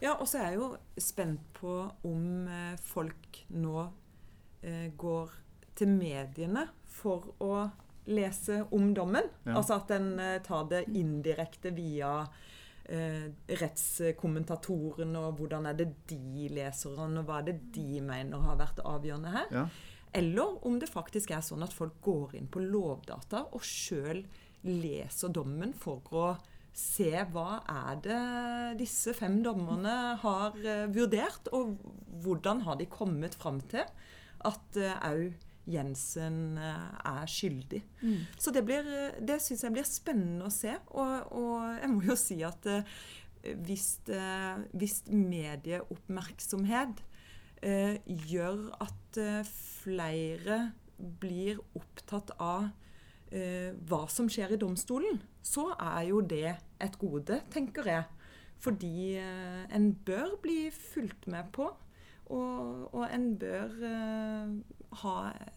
Ja, 0.00 0.16
og 0.16 0.26
så 0.28 0.40
er 0.40 0.54
jeg 0.54 0.60
jo 0.60 0.72
spent 1.00 1.44
på 1.56 1.76
om 2.08 2.48
eh, 2.48 2.80
folk 2.88 3.44
nå 3.52 3.76
eh, 3.84 3.92
går 4.98 5.34
til 5.76 5.90
mediene 5.92 6.64
for 6.90 7.28
å 7.44 7.66
lese 8.06 8.64
om 8.70 8.94
dommen. 8.94 9.28
Ja. 9.44 9.56
Altså 9.58 9.80
at 9.80 9.90
en 9.96 10.14
eh, 10.22 10.38
tar 10.46 10.68
det 10.70 10.84
indirekte 10.94 11.72
via 11.74 12.12
eh, 12.84 13.28
rettskommentatorene, 13.60 15.20
og 15.20 15.40
hvordan 15.40 15.68
er 15.70 15.78
det 15.80 15.90
de 16.10 16.48
leser 16.54 16.96
den, 16.98 17.18
og 17.20 17.28
hva 17.28 17.40
er 17.40 17.50
det 17.50 17.58
de 17.74 18.00
mener 18.04 18.46
har 18.46 18.58
vært 18.60 18.82
avgjørende 18.84 19.34
her. 19.34 19.52
Ja. 19.54 19.68
Eller 20.16 20.60
om 20.66 20.78
det 20.80 20.88
faktisk 20.88 21.34
er 21.34 21.44
sånn 21.44 21.66
at 21.66 21.74
folk 21.76 21.98
går 22.04 22.36
inn 22.38 22.46
på 22.48 22.62
Lovdata 22.62 23.48
og 23.52 23.64
sjøl 23.66 24.22
leser 24.66 25.32
dommen 25.34 25.74
for 25.76 26.14
å 26.14 26.28
se 26.76 27.10
hva 27.32 27.60
er 27.72 27.98
det 28.04 28.22
disse 28.80 29.12
fem 29.16 29.38
dommerne 29.44 30.16
har 30.22 30.56
uh, 30.56 30.86
vurdert, 30.92 31.48
og 31.56 31.76
hvordan 32.24 32.62
har 32.66 32.76
de 32.80 32.88
kommet 32.92 33.36
fram 33.36 33.62
til 33.72 33.84
at 34.44 34.80
òg 34.82 35.26
uh, 35.30 35.42
Jensen 35.66 36.58
eh, 36.58 36.88
er 37.10 37.26
skyldig. 37.30 37.82
Mm. 38.02 38.20
Så 38.38 38.52
det, 38.54 38.62
blir, 38.66 38.86
det 39.18 39.40
syns 39.42 39.64
jeg 39.66 39.74
blir 39.74 39.86
spennende 39.88 40.46
å 40.46 40.54
se. 40.54 40.76
Og, 40.94 41.32
og 41.34 41.64
jeg 41.80 41.90
må 41.90 42.06
jo 42.06 42.16
si 42.18 42.38
at 42.46 42.68
eh, 42.70 42.86
hvis, 43.66 43.88
eh, 44.14 44.62
hvis 44.78 45.00
medieoppmerksomhet 45.10 47.02
eh, 47.66 47.98
gjør 48.30 48.68
at 48.86 49.20
flere 49.56 50.60
blir 50.96 51.58
opptatt 51.76 52.30
av 52.42 52.68
eh, 53.32 53.72
hva 53.88 54.04
som 54.12 54.28
skjer 54.30 54.54
i 54.54 54.60
domstolen, 54.60 55.18
så 55.42 55.70
er 55.74 56.12
jo 56.12 56.20
det 56.22 56.52
et 56.82 57.00
gode, 57.00 57.40
tenker 57.50 57.90
jeg. 57.90 58.06
Fordi 58.62 59.16
eh, 59.18 59.66
en 59.74 59.90
bør 60.06 60.38
bli 60.42 60.70
fulgt 60.70 61.26
med 61.32 61.50
på. 61.56 61.72
Og, 62.26 62.94
og 62.94 63.04
en 63.06 63.28
bør 63.38 63.74
ha 65.02 65.16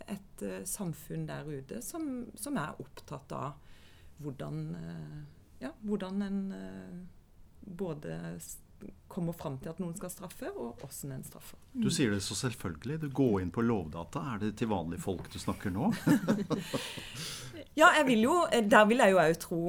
et 0.09 0.45
uh, 0.45 0.61
samfunn 0.67 1.27
der 1.29 1.47
ute 1.47 1.81
som, 1.85 2.25
som, 2.39 2.57
er 2.59 2.79
opptatt 2.81 3.35
av 3.35 3.59
hvordan, 4.23 4.63
uh, 4.75 5.19
ja, 5.63 5.73
hvordan 5.85 6.25
en 6.25 6.41
uh, 6.51 6.97
både 7.59 8.17
kommer 9.11 9.35
fram 9.35 9.57
til 9.59 9.73
at 9.73 9.79
noen 9.83 9.95
skal 9.97 10.11
straffe, 10.13 10.47
og 10.55 10.79
åssen 10.85 11.11
en 11.11 11.23
straffer. 11.27 11.59
Du 11.75 11.89
sier 11.91 12.13
det 12.13 12.21
så 12.23 12.37
selvfølgelig. 12.39 13.01
Du 13.01 13.09
går 13.11 13.41
inn 13.43 13.51
på 13.51 13.63
Lovdata. 13.65 14.21
Er 14.35 14.39
det 14.45 14.53
til 14.61 14.69
vanlige 14.71 15.03
folk 15.03 15.27
du 15.31 15.39
snakker 15.41 15.73
nå? 15.75 15.91
Ja, 17.77 17.93
jeg 17.95 18.07
vil 18.09 18.23
jo, 18.25 18.33
der 18.49 18.87
vil 18.89 18.99
jeg 18.99 19.13
jo 19.13 19.19
òg 19.21 19.35
tro 19.39 19.59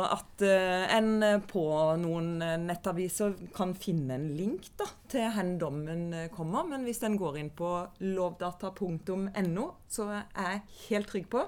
at 0.00 0.44
uh, 0.46 0.84
en 0.94 1.42
på 1.50 1.64
noen 2.00 2.38
nettaviser 2.62 3.34
kan 3.52 3.74
finne 3.76 4.14
en 4.16 4.28
link 4.38 4.70
da, 4.78 4.86
til 5.10 5.26
hvor 5.34 5.50
dommen 5.60 6.12
eh, 6.14 6.30
kommer. 6.34 6.68
Men 6.68 6.86
hvis 6.86 7.02
en 7.06 7.18
går 7.20 7.40
inn 7.40 7.50
på 7.56 7.72
lovdata.no, 8.04 9.66
så 9.88 10.08
er 10.18 10.54
jeg 10.54 10.64
helt 10.88 11.12
trygg 11.12 11.28
på 11.32 11.44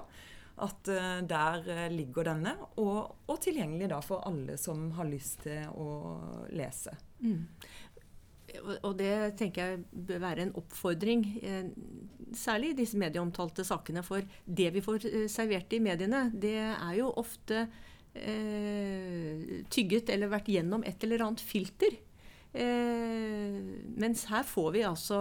at 0.61 0.89
uh, 0.93 1.21
der 1.25 1.87
ligger 1.89 2.27
denne. 2.27 2.51
Og, 2.83 3.15
og, 3.25 3.37
tilgjengelig 3.41 3.87
da 3.89 4.01
for 4.05 4.21
alle 4.29 4.59
som 4.61 4.91
har 4.93 5.07
lyst 5.09 5.47
til 5.47 5.63
å 5.73 5.87
lese. 6.53 6.93
Mm. 7.23 7.47
Og 8.83 8.95
det 8.99 9.13
tenker 9.39 9.73
jeg 9.73 10.05
bør 10.07 10.21
være 10.25 10.45
en 10.45 10.53
oppfordring, 10.59 11.23
eh, 11.41 11.69
særlig 12.35 12.71
i 12.73 12.79
disse 12.81 12.99
medieomtalte 12.99 13.65
sakene. 13.67 14.03
For 14.03 14.25
det 14.45 14.69
vi 14.75 14.83
får 14.83 15.07
eh, 15.09 15.27
servert 15.31 15.73
i 15.73 15.81
mediene, 15.83 16.25
det 16.33 16.57
er 16.59 16.93
jo 16.97 17.11
ofte 17.21 17.65
eh, 18.15 19.61
tygget 19.71 20.11
eller 20.13 20.31
vært 20.31 20.51
gjennom 20.51 20.85
et 20.87 21.03
eller 21.03 21.27
annet 21.27 21.43
filter. 21.43 21.95
Eh, 22.51 23.59
mens 23.95 24.25
her 24.27 24.43
får 24.43 24.73
vi 24.75 24.83
altså 24.83 25.17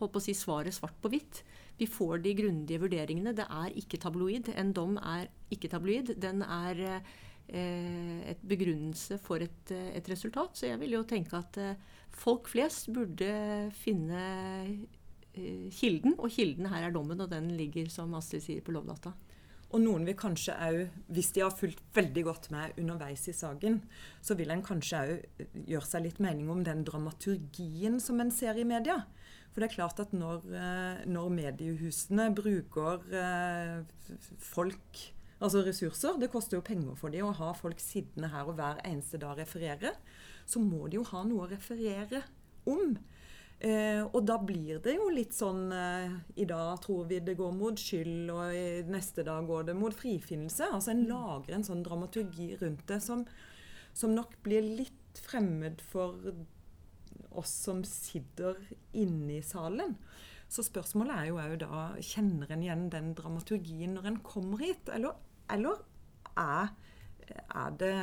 holdt 0.00 0.14
på 0.14 0.22
å 0.22 0.24
si 0.24 0.34
svaret 0.36 0.74
svart 0.74 0.96
på 1.02 1.12
hvitt. 1.12 1.44
Vi 1.78 1.86
får 1.90 2.22
de 2.24 2.34
grundige 2.38 2.82
vurderingene. 2.82 3.34
Det 3.34 3.46
er 3.46 3.76
ikke 3.78 4.00
tabloid. 4.02 4.50
En 4.54 4.72
dom 4.74 4.98
er 4.98 5.28
ikke 5.54 5.70
tabloid. 5.70 6.14
Den 6.22 6.42
er 6.46 6.82
eh, 6.86 8.32
et 8.34 8.42
begrunnelse 8.42 9.18
for 9.22 9.42
et, 9.42 9.70
et, 9.70 10.10
resultat. 10.10 10.58
Så 10.58 10.70
jeg 10.70 10.82
vil 10.82 10.98
jo 10.98 11.04
tenke 11.06 11.38
at 11.38 11.58
eh, 11.62 11.78
folk 12.14 12.50
flest 12.50 12.90
burde 12.94 13.30
finne 13.78 14.26
kilden. 15.34 16.14
Og 16.18 16.30
kilden 16.30 16.70
her 16.70 16.88
er 16.88 16.94
dommen, 16.94 17.22
og 17.22 17.30
den 17.30 17.50
ligger, 17.58 17.90
som 17.90 18.14
Astrid 18.18 18.42
sier, 18.44 18.62
på 18.62 18.74
Lovdata. 18.74 19.14
Og 19.74 19.82
noen 19.82 20.04
vil 20.06 20.14
kanskje 20.14 20.54
òg, 20.54 20.98
hvis 21.10 21.32
de 21.34 21.42
har 21.42 21.54
fulgt 21.54 21.80
veldig 21.96 22.22
godt 22.28 22.44
med 22.54 22.76
underveis 22.78 23.24
i 23.26 23.34
saken, 23.34 23.80
så 24.22 24.36
vil 24.38 24.52
en 24.54 24.62
kanskje 24.62 25.00
òg 25.02 25.56
gjøre 25.66 25.88
seg 25.88 26.04
litt 26.04 26.20
mening 26.22 26.52
om 26.52 26.62
den 26.66 26.84
dramaturgien 26.86 27.98
som 28.02 28.22
en 28.22 28.30
ser 28.34 28.60
i 28.60 28.66
media. 28.68 29.00
For 29.50 29.62
det 29.62 29.68
er 29.68 29.74
klart 29.74 30.00
at 30.02 30.14
når, 30.14 30.46
eh, 30.50 31.02
når 31.10 31.34
mediehusene 31.34 32.28
bruker 32.34 33.02
eh, 33.14 33.82
folk, 34.42 35.02
altså 35.38 35.62
ressurser 35.66 36.18
Det 36.18 36.30
koster 36.32 36.58
jo 36.58 36.66
penger 36.66 36.94
for 36.98 37.14
dem 37.14 37.26
å 37.28 37.34
ha 37.38 37.50
folk 37.58 37.82
sittende 37.82 38.30
her 38.30 38.50
og 38.50 38.58
hver 38.58 38.78
eneste 38.86 39.18
dag 39.22 39.38
referere. 39.42 39.94
Så 40.46 40.62
må 40.62 40.86
de 40.86 41.00
jo 41.00 41.06
ha 41.10 41.22
noe 41.26 41.46
å 41.46 41.50
referere 41.50 42.22
om. 42.66 42.94
Eh, 43.60 44.02
og 44.02 44.18
da 44.26 44.36
blir 44.42 44.80
det 44.84 44.96
jo 44.96 45.06
litt 45.14 45.32
sånn 45.32 45.70
eh, 45.72 46.16
I 46.42 46.44
dag 46.50 46.82
tror 46.84 47.06
vi 47.08 47.20
det 47.24 47.36
går 47.38 47.52
mot 47.56 47.78
skyld, 47.78 48.32
og 48.34 48.90
neste 48.90 49.24
dag 49.24 49.46
går 49.48 49.70
det 49.70 49.76
mot 49.78 49.94
frifinnelse. 49.94 50.68
Altså 50.74 50.92
En 50.92 51.06
lager 51.08 51.56
en 51.56 51.66
sånn 51.66 51.84
dramaturgi 51.86 52.50
rundt 52.60 52.84
det 52.90 53.00
som, 53.04 53.24
som 53.96 54.14
nok 54.16 54.36
blir 54.44 54.66
litt 54.82 55.22
fremmed 55.24 55.80
for 55.92 56.18
oss 57.34 57.52
som 57.64 57.82
sitter 57.86 58.58
inne 58.92 59.38
i 59.38 59.44
salen. 59.46 59.96
Så 60.50 60.64
spørsmålet 60.66 61.16
er 61.16 61.28
jo 61.30 61.38
òg 61.40 61.54
da 61.62 61.84
Kjenner 62.04 62.50
en 62.52 62.62
igjen 62.62 62.88
den 62.92 63.14
dramaturgien 63.18 63.96
når 63.96 64.10
en 64.10 64.18
kommer 64.26 64.60
hit? 64.62 64.90
Eller, 64.92 65.16
eller 65.50 65.80
er, 66.38 66.74
er 67.30 67.78
det 67.80 67.94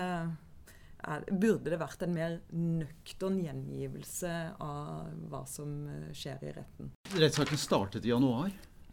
er, 1.03 1.25
burde 1.31 1.71
det 1.73 1.79
vært 1.81 2.03
en 2.05 2.13
mer 2.15 2.37
nøktern 2.53 3.39
gjengivelse 3.41 4.33
av 4.61 5.09
hva 5.31 5.43
som 5.49 5.71
eh, 5.89 6.09
skjer 6.15 6.43
i 6.47 6.53
retten. 6.55 6.91
Rettssaken 7.15 7.61
startet 7.61 8.05
i 8.05 8.13
januar. 8.13 8.51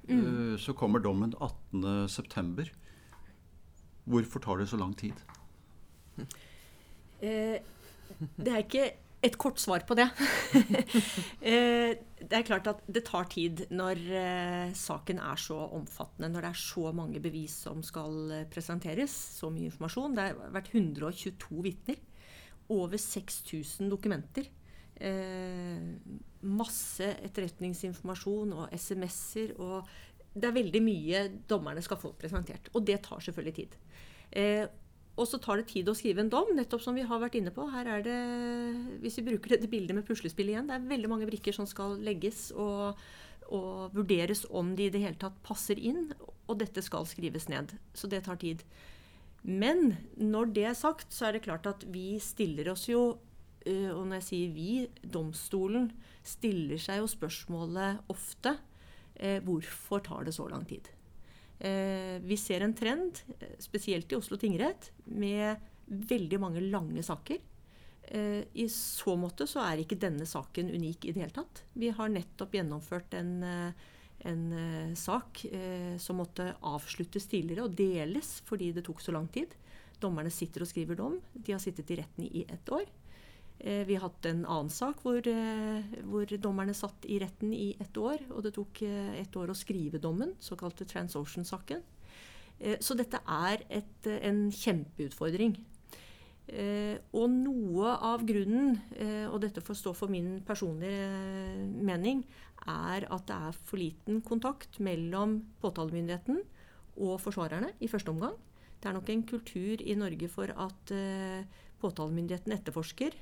Mm. 0.09 0.21
Eh, 0.21 0.55
så 0.61 0.75
kommer 0.77 1.03
dommen 1.05 1.35
18.9. 1.37 2.69
Hvorfor 4.09 4.41
tar 4.45 4.63
det 4.63 4.71
så 4.71 4.81
lang 4.81 4.95
tid? 4.97 5.19
Eh, 7.21 7.59
det 8.39 8.53
er 8.53 8.65
ikke 8.65 8.87
et 9.25 9.35
kort 9.41 9.59
svar 9.59 9.85
på 9.87 9.97
det. 9.99 10.09
Eh, 11.49 11.95
det 12.19 12.35
er 12.35 12.45
klart 12.45 12.67
at 12.69 12.81
det 12.91 13.05
tar 13.07 13.29
tid 13.31 13.61
når 13.73 14.01
eh, 14.19 14.73
saken 14.77 15.21
er 15.23 15.39
så 15.41 15.57
omfattende, 15.77 16.29
når 16.33 16.45
det 16.45 16.51
er 16.51 16.61
så 16.61 16.91
mange 16.93 17.21
bevis 17.23 17.55
som 17.65 17.81
skal 17.87 18.33
eh, 18.35 18.47
presenteres, 18.51 19.15
så 19.39 19.49
mye 19.55 19.71
informasjon. 19.71 20.17
Det 20.17 20.27
har 20.27 20.53
vært 20.55 20.73
122 20.75 21.63
vitner. 21.65 22.01
Over 22.69 23.01
6000 23.01 23.89
dokumenter. 23.89 24.51
masse 26.43 27.07
etterretningsinformasjon 27.25 28.53
og 28.53 28.75
SMS-er. 28.75 29.55
og 29.63 29.87
Det 30.35 30.51
er 30.51 30.59
veldig 30.59 30.83
mye 30.83 31.23
dommerne 31.49 31.83
skal 31.83 32.01
få 32.03 32.13
presentert. 32.19 32.69
Og 32.75 32.85
det 32.85 33.01
tar 33.07 33.23
selvfølgelig 33.25 33.55
tid. 33.55 33.79
Og 35.19 35.27
så 35.27 35.41
tar 35.43 35.59
det 35.59 35.69
tid 35.73 35.89
å 35.91 35.97
skrive 35.99 36.23
en 36.23 36.31
dom, 36.31 36.53
nettopp 36.55 36.83
som 36.85 36.95
vi 36.95 37.07
har 37.07 37.19
vært 37.19 37.39
inne 37.41 37.51
på. 37.55 37.67
Her 37.73 37.89
er 37.97 38.05
det, 38.07 38.19
Hvis 39.03 39.19
vi 39.19 39.27
bruker 39.33 39.57
dette 39.57 39.71
bildet 39.71 39.97
med 39.97 40.07
puslespill 40.07 40.53
igjen, 40.53 40.69
det 40.71 40.77
er 40.77 40.91
veldig 40.93 41.11
mange 41.11 41.27
brikker 41.27 41.57
som 41.57 41.67
skal 41.67 41.97
legges 42.07 42.53
og, 42.55 42.99
og 43.51 43.97
vurderes 43.97 44.45
om 44.51 44.77
de 44.79 44.87
i 44.87 44.93
det 44.95 45.03
hele 45.03 45.19
tatt 45.19 45.41
passer 45.43 45.81
inn. 45.81 46.13
Og 46.47 46.61
dette 46.63 46.85
skal 46.87 47.09
skrives 47.11 47.49
ned. 47.51 47.75
Så 47.99 48.11
det 48.11 48.23
tar 48.29 48.39
tid. 48.39 48.63
Men 49.43 49.97
når 50.15 50.53
det 50.55 50.67
er 50.71 50.79
sagt, 50.79 51.11
så 51.15 51.29
er 51.29 51.37
det 51.37 51.47
klart 51.47 51.67
at 51.67 51.83
vi 51.91 52.19
stiller 52.23 52.71
oss 52.73 52.89
jo 52.89 53.19
øh, 53.67 53.91
Og 53.95 54.07
når 54.07 54.19
jeg 54.19 54.27
sier 54.29 54.55
vi, 54.55 54.71
domstolen 55.03 55.93
stiller 56.27 56.81
seg 56.83 57.03
jo 57.03 57.11
spørsmålet 57.11 58.03
ofte 58.13 58.57
eh, 59.15 59.39
hvorfor 59.47 60.03
tar 60.05 60.27
det 60.27 60.35
så 60.35 60.49
lang 60.51 60.67
tid? 60.69 60.91
Eh, 61.59 62.19
vi 62.23 62.37
ser 62.37 62.61
en 62.61 62.75
trend, 62.75 63.19
eh, 63.41 63.59
spesielt 63.59 64.13
i 64.13 64.17
Oslo 64.17 64.37
tingrett, 64.37 64.93
med 65.05 65.57
veldig 65.87 66.41
mange 66.41 66.61
lange 66.61 67.03
saker. 67.03 67.39
Eh, 68.03 68.45
I 68.55 68.69
så 68.69 69.17
måte 69.17 69.47
så 69.47 69.61
er 69.67 69.83
ikke 69.83 69.99
denne 69.99 70.27
saken 70.27 70.71
unik 70.71 71.05
i 71.05 71.13
det 71.13 71.23
hele 71.23 71.35
tatt. 71.35 71.65
Vi 71.75 71.91
har 71.91 72.09
nettopp 72.09 72.55
gjennomført 72.55 73.15
en, 73.15 73.43
en 74.25 74.97
sak 74.97 75.45
som 75.99 76.17
måtte 76.17 76.55
avsluttes 76.63 77.27
tidligere 77.29 77.67
og 77.67 77.77
deles 77.77 78.41
fordi 78.47 78.73
det 78.73 78.87
tok 78.87 79.01
så 79.01 79.13
lang 79.13 79.29
tid. 79.29 79.53
Dommerne 80.01 80.31
sitter 80.31 80.63
og 80.63 80.71
skriver 80.71 80.97
dom. 80.97 81.21
De 81.35 81.53
har 81.53 81.61
sittet 81.61 81.91
i 81.91 81.99
retten 82.01 82.25
i 82.25 82.47
ett 82.49 82.73
år. 82.73 82.87
Eh, 83.61 83.85
vi 83.87 83.97
har 83.97 84.07
hatt 84.07 84.27
en 84.31 84.45
annen 84.47 84.71
sak 84.71 85.01
hvor, 85.03 85.19
eh, 85.19 85.87
hvor, 86.07 86.31
dommerne 86.39 86.75
satt 86.77 87.07
i 87.11 87.19
retten 87.19 87.53
i 87.53 87.75
ett 87.81 87.97
år. 87.99 88.23
Og 88.31 88.45
det 88.47 88.55
tok 88.55 88.83
eh, 88.87 89.19
ett 89.19 89.35
år 89.37 89.51
å 89.51 89.59
skrive 89.59 89.99
dommen, 89.99 90.37
såkalte 90.41 90.87
TransOcean-saken. 90.87 91.83
Så 92.83 92.97
dette 92.99 93.21
er 93.23 93.61
et, 93.71 94.07
en 94.27 94.49
kjempeutfordring. 94.51 95.53
Og 97.15 97.27
noe 97.31 97.93
av 98.03 98.25
grunnen, 98.27 98.81
og 99.31 99.37
dette 99.45 99.63
får 99.63 99.79
stå 99.79 99.93
for 99.95 100.11
min 100.11 100.41
personlige 100.43 101.07
mening, 101.87 102.25
er 102.67 103.07
at 103.07 103.29
det 103.31 103.37
er 103.37 103.61
for 103.61 103.79
liten 103.79 104.19
kontakt 104.27 104.81
mellom 104.83 105.37
påtalemyndigheten 105.63 106.43
og 106.99 107.15
forsvarerne 107.23 107.71
i 107.79 107.93
første 107.95 108.11
omgang. 108.11 108.35
Det 108.83 108.91
er 108.91 108.99
nok 108.99 109.15
en 109.15 109.23
kultur 109.37 109.79
i 109.79 109.95
Norge 109.95 110.33
for 110.35 110.51
at 110.51 110.95
påtalemyndigheten 111.79 112.59
etterforsker 112.59 113.15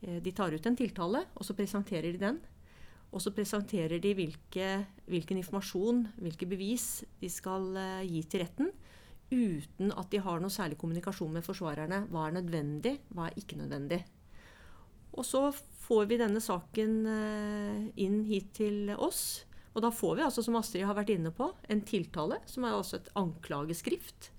de 0.00 0.32
tar 0.32 0.54
ut 0.54 0.66
en 0.68 0.76
tiltale, 0.78 1.24
og 1.34 1.46
så 1.46 1.56
presenterer 1.58 2.12
de 2.14 2.20
den. 2.22 2.38
Og 3.08 3.22
så 3.24 3.32
presenterer 3.32 4.00
de 4.02 4.12
hvilke, 4.16 4.68
hvilken 5.08 5.40
informasjon, 5.40 6.04
hvilke 6.20 6.48
bevis 6.48 7.06
de 7.22 7.30
skal 7.32 7.70
uh, 7.72 8.04
gi 8.04 8.20
til 8.28 8.44
retten. 8.44 8.70
Uten 9.32 9.92
at 9.92 10.12
de 10.12 10.20
har 10.24 10.40
noe 10.40 10.52
særlig 10.52 10.78
kommunikasjon 10.80 11.32
med 11.32 11.44
forsvarerne. 11.44 12.02
Hva 12.12 12.26
er 12.26 12.36
nødvendig, 12.36 12.94
hva 13.16 13.28
er 13.28 13.40
ikke 13.40 13.60
nødvendig. 13.60 14.02
Og 15.16 15.24
så 15.24 15.48
får 15.88 16.08
vi 16.10 16.20
denne 16.20 16.42
saken 16.44 16.96
uh, 17.08 17.84
inn 17.96 18.20
hit 18.28 18.52
til 18.60 18.92
oss. 18.96 19.46
Og 19.72 19.84
da 19.84 19.92
får 19.94 20.18
vi, 20.18 20.26
altså, 20.26 20.44
som 20.44 20.58
Astrid 20.60 20.84
har 20.88 20.96
vært 20.98 21.14
inne 21.14 21.32
på, 21.32 21.48
en 21.70 21.84
tiltale, 21.88 22.42
som 22.50 22.66
er 22.66 22.76
også 22.76 23.00
et 23.00 23.12
anklageskrift. 23.16 24.34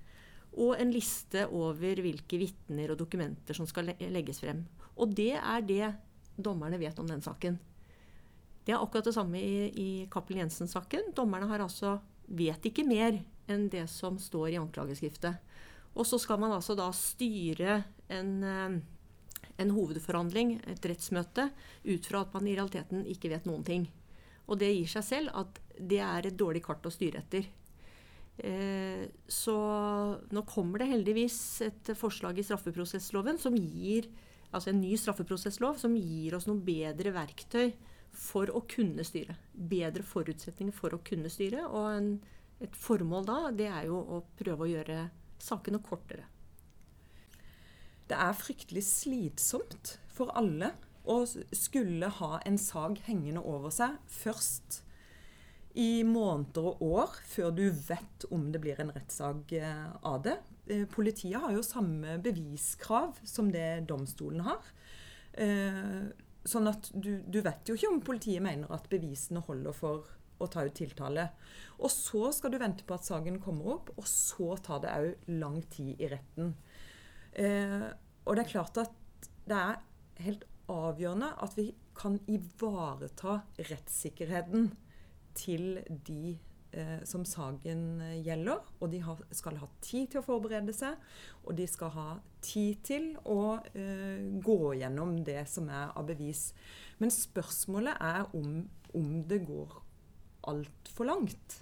Og 0.61 0.75
en 0.77 0.93
liste 0.93 1.47
over 1.47 2.01
hvilke 2.03 2.37
vitner 2.41 2.93
og 2.93 3.01
dokumenter 3.01 3.57
som 3.57 3.65
skal 3.69 3.95
legges 3.97 4.43
frem. 4.43 4.65
Og 4.99 5.15
det 5.15 5.33
er 5.39 5.65
det 5.65 5.89
dommerne 6.39 6.79
vet 6.79 6.99
om 6.99 7.07
den 7.07 7.23
saken. 7.23 7.57
Det 8.65 8.75
er 8.75 8.83
akkurat 8.83 9.07
det 9.07 9.15
samme 9.15 9.39
i, 9.41 9.69
i 9.71 9.89
Cappelen 10.11 10.43
Jensen-saken. 10.43 11.13
Dommerne 11.17 11.47
har 11.49 11.63
altså, 11.63 11.97
vet 12.27 12.69
ikke 12.69 12.85
mer 12.87 13.17
enn 13.49 13.67
det 13.71 13.87
som 13.89 14.19
står 14.21 14.53
i 14.53 14.59
anklageskriftet. 14.61 15.39
Og 15.97 16.05
så 16.05 16.19
skal 16.21 16.39
man 16.41 16.53
altså 16.53 16.75
da 16.77 16.89
styre 16.93 17.79
en, 18.13 18.33
eh, 18.45 18.75
en 19.63 19.73
hovedforhandling, 19.73 20.59
et 20.69 20.85
rettsmøte, 20.85 21.49
ut 21.87 22.11
fra 22.11 22.23
at 22.25 22.35
man 22.35 22.47
i 22.47 22.55
realiteten 22.59 23.07
ikke 23.09 23.31
vet 23.33 23.49
noen 23.49 23.65
ting. 23.65 23.87
Og 24.49 24.59
det 24.61 24.69
gir 24.73 24.91
seg 24.91 25.07
selv 25.07 25.33
at 25.37 25.59
det 25.79 26.01
er 26.03 26.27
et 26.27 26.37
dårlig 26.37 26.61
kart 26.65 26.85
å 26.85 26.93
styre 26.93 27.23
etter. 27.23 27.49
Eh, 28.39 29.03
så 29.27 29.57
nå 30.31 30.45
kommer 30.47 30.79
det 30.79 30.91
heldigvis 30.93 31.39
et 31.65 31.91
forslag 31.97 32.37
i 32.39 32.45
straffeprosessloven 32.45 33.41
som 33.41 33.57
gir 33.57 34.07
altså 34.51 34.71
en 34.71 34.81
ny 34.81 34.95
straffeprosesslov 34.97 35.77
som 35.81 35.95
gir 35.97 36.35
oss 36.37 36.47
noen 36.49 36.63
bedre 36.65 37.13
verktøy 37.15 37.71
for 38.15 38.49
å 38.53 38.63
kunne 38.69 39.05
styre. 39.05 39.35
Bedre 39.53 40.03
forutsetninger 40.05 40.75
for 40.75 40.95
å 40.95 41.01
kunne 41.05 41.29
styre. 41.31 41.67
Og 41.67 41.87
en, 41.93 42.11
et 42.63 42.75
formål 42.75 43.29
da, 43.29 43.39
det 43.55 43.69
er 43.69 43.87
jo 43.89 44.01
å 44.01 44.23
prøve 44.39 44.65
å 44.65 44.71
gjøre 44.71 44.99
sakene 45.39 45.81
kortere. 45.85 46.25
Det 48.09 48.17
er 48.17 48.37
fryktelig 48.37 48.83
slitsomt 48.87 49.99
for 50.09 50.33
alle 50.37 50.73
å 51.09 51.21
skulle 51.55 52.09
ha 52.19 52.39
en 52.45 52.57
sak 52.59 53.03
hengende 53.05 53.41
over 53.45 53.73
seg 53.73 53.97
først 54.09 54.81
i 55.79 56.01
måneder 56.03 56.65
og 56.65 56.81
år 56.81 57.19
før 57.29 57.53
du 57.55 57.67
vet 57.69 58.25
om 58.33 58.49
det 58.51 58.61
blir 58.63 58.81
en 58.81 58.91
rettssak 58.95 59.53
eh, 59.55 59.85
av 60.01 60.23
det. 60.25 60.39
Eh, 60.69 60.85
politiet 60.85 61.41
har 61.41 61.53
jo 61.55 61.65
samme 61.65 62.19
beviskrav 62.21 63.17
som 63.25 63.49
det 63.51 63.87
domstolen 63.89 64.43
har. 64.45 64.71
Eh, 65.33 66.09
sånn 66.45 66.69
at 66.69 66.91
du, 66.93 67.17
du, 67.25 67.41
vet 67.45 67.69
jo 67.69 67.75
ikke 67.77 67.89
om 67.89 68.01
politiet 68.05 68.43
mener 68.43 68.69
at 68.73 68.89
bevisene 68.91 69.41
holder 69.47 69.75
for 69.75 70.05
å 70.39 70.47
ta 70.51 70.63
ut 70.67 70.77
tiltale. 70.77 71.25
Og 71.81 71.91
så 71.91 72.29
skal 72.35 72.53
du 72.53 72.59
vente 72.61 72.85
på 72.87 72.95
at 72.95 73.07
saken 73.07 73.41
kommer 73.43 73.75
opp, 73.75 73.91
og 73.97 74.05
så 74.07 74.53
tar 74.63 74.83
det 74.85 74.93
òg 74.93 75.33
lang 75.41 75.59
tid 75.73 75.99
i 75.99 76.11
retten. 76.13 76.53
Eh, 77.33 77.89
og 78.25 78.37
det 78.37 78.45
er 78.45 78.53
klart 78.53 78.79
at 78.81 79.27
det 79.49 79.57
er 79.57 79.81
helt 80.23 80.45
avgjørende 80.69 81.31
at 81.41 81.55
vi 81.57 81.71
kan 81.97 82.19
ivareta 82.29 83.41
rettssikkerheten 83.57 84.69
til 85.39 85.81
de 86.05 86.37
som 87.07 87.23
saken 87.25 88.01
gjelder. 88.21 88.61
Og 88.79 88.91
de 88.93 88.99
har, 89.01 89.21
skal 89.33 89.57
ha 89.61 89.69
tid 89.81 90.11
til 90.11 90.21
å 90.21 90.25
forberede 90.25 90.73
seg, 90.75 90.99
og 91.43 91.55
de 91.57 91.65
skal 91.69 91.93
ha 91.95 92.09
tid 92.45 92.83
til 92.87 93.07
å 93.27 93.59
eh, 93.73 94.21
gå 94.43 94.59
gjennom 94.79 95.17
det 95.27 95.41
som 95.49 95.69
er 95.73 95.93
av 95.97 96.07
bevis. 96.09 96.49
Men 97.01 97.13
spørsmålet 97.13 97.97
er 97.99 98.29
om, 98.37 98.61
om 98.95 99.09
det 99.27 99.41
går 99.47 99.79
altfor 100.49 101.09
langt. 101.09 101.59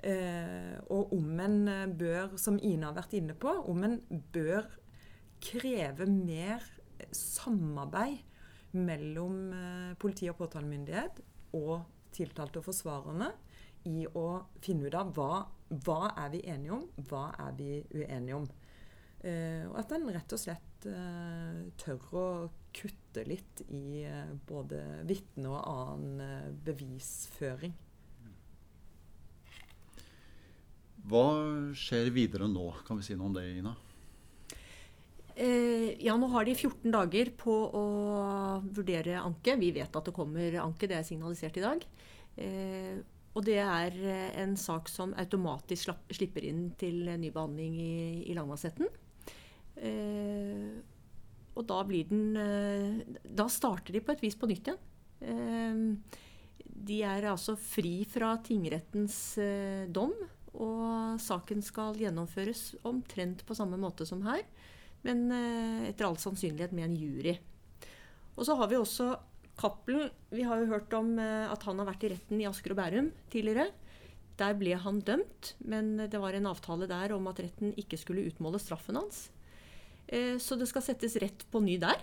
Eh, 0.00 0.76
og 0.92 1.12
om 1.16 1.40
en 1.44 1.60
bør, 1.98 2.36
som 2.40 2.58
Ina 2.58 2.90
har 2.90 2.98
vært 3.02 3.16
inne 3.20 3.36
på, 3.38 3.52
om 3.70 3.84
en 3.86 3.98
bør 4.32 4.68
kreve 5.40 6.08
mer 6.10 6.64
samarbeid 7.16 8.20
mellom 8.76 9.38
eh, 9.56 9.94
politi 9.98 10.28
og 10.30 10.38
påtalemyndighet 10.38 11.22
og 11.58 11.80
tiltalte 12.14 12.60
og 12.60 12.68
forsvarerne 12.68 13.30
i 13.88 14.06
å 14.06 14.26
finne 14.60 14.88
ut 14.88 14.96
av 14.98 15.12
hva, 15.16 15.44
hva 15.84 16.00
er 16.24 16.32
vi 16.34 16.42
enige 16.52 16.76
om, 16.76 16.86
hva 17.08 17.30
er 17.46 17.54
vi 17.58 17.80
uenige 17.94 18.40
om. 18.40 18.48
Eh, 19.20 19.66
og 19.68 19.76
at 19.82 19.92
en 19.92 20.08
rett 20.12 20.32
og 20.32 20.40
slett 20.40 20.88
eh, 20.88 21.60
tør 21.80 22.16
å 22.16 22.26
kutte 22.76 23.24
litt 23.28 23.62
i 23.68 24.02
eh, 24.08 24.32
både 24.48 25.02
vitne 25.08 25.52
og 25.52 25.60
annen 25.60 26.24
eh, 26.24 26.50
bevisføring. 26.64 27.76
Hva 31.10 31.26
skjer 31.76 32.10
videre 32.14 32.48
nå? 32.48 32.66
Kan 32.86 33.00
vi 33.00 33.06
si 33.06 33.16
noe 33.16 33.30
om 33.30 33.36
det, 33.36 33.46
Ina? 33.60 33.72
Eh, 35.40 35.96
ja, 36.04 36.16
nå 36.20 36.28
har 36.34 36.44
de 36.44 36.52
14 36.52 36.90
dager 36.92 37.30
på 37.40 37.54
å 37.76 37.84
vurdere 38.76 39.22
anke. 39.22 39.56
Vi 39.60 39.70
vet 39.72 39.94
at 39.96 40.08
det 40.08 40.16
kommer 40.16 40.58
anke, 40.60 40.88
det 40.90 40.98
er 40.98 41.06
signalisert 41.06 41.56
i 41.56 41.64
dag. 41.64 41.86
Eh, 42.36 43.00
og 43.34 43.44
det 43.46 43.58
er 43.62 43.96
eh, 44.00 44.30
en 44.42 44.56
sak 44.58 44.90
som 44.90 45.14
automatisk 45.18 45.86
slapp, 45.86 46.14
slipper 46.14 46.46
inn 46.48 46.70
til 46.80 47.04
ny 47.08 47.30
behandling 47.34 47.76
i, 47.78 47.92
i 48.30 48.36
lagmannsretten. 48.36 48.90
Eh, 49.80 50.72
og 51.54 51.66
da 51.66 51.78
blir 51.86 52.08
den 52.10 52.36
eh, 52.36 53.16
Da 53.24 53.46
starter 53.50 53.94
de 53.94 54.02
på 54.04 54.12
et 54.12 54.24
vis 54.24 54.36
på 54.38 54.48
nytt 54.50 54.68
igjen. 54.68 54.82
Eh, 55.20 56.18
de 56.90 56.98
er 57.04 57.28
altså 57.28 57.54
fri 57.60 58.00
fra 58.08 58.34
tingrettens 58.42 59.36
dom, 59.92 60.14
og 60.56 61.20
saken 61.20 61.60
skal 61.62 61.98
gjennomføres 62.00 62.80
omtrent 62.88 63.44
på 63.46 63.56
samme 63.58 63.76
måte 63.78 64.06
som 64.08 64.24
her 64.24 64.42
men 65.06 65.30
eh, 65.32 65.88
etter 65.90 66.08
all 66.08 66.18
sannsynlighet 66.20 66.74
med 66.76 66.90
en 66.90 66.96
jury. 66.96 67.36
Og 68.36 68.46
så 68.46 68.56
har 68.56 68.70
vi 68.70 68.78
også 68.78 69.12
Cappelen. 69.60 70.10
Vi 70.32 70.44
har 70.46 70.60
jo 70.60 70.70
hørt 70.70 70.92
om 70.96 71.12
eh, 71.20 71.50
at 71.50 71.64
han 71.68 71.80
har 71.80 71.90
vært 71.90 72.06
i 72.06 72.12
retten 72.14 72.40
i 72.40 72.46
Asker 72.48 72.74
og 72.74 72.80
Bærum 72.80 73.10
tidligere. 73.32 73.68
Der 74.40 74.56
ble 74.56 74.76
han 74.80 75.02
dømt, 75.04 75.54
men 75.68 75.98
det 76.00 76.20
var 76.22 76.36
en 76.36 76.48
avtale 76.48 76.88
der 76.88 77.12
om 77.12 77.28
at 77.28 77.42
retten 77.44 77.74
ikke 77.80 77.98
skulle 78.00 78.24
utmåle 78.30 78.60
straffen 78.62 78.96
hans. 78.96 79.26
Eh, 80.08 80.38
så 80.40 80.56
det 80.56 80.70
skal 80.70 80.86
settes 80.86 81.18
rett 81.20 81.44
på 81.52 81.62
ny 81.64 81.76
der. 81.82 82.00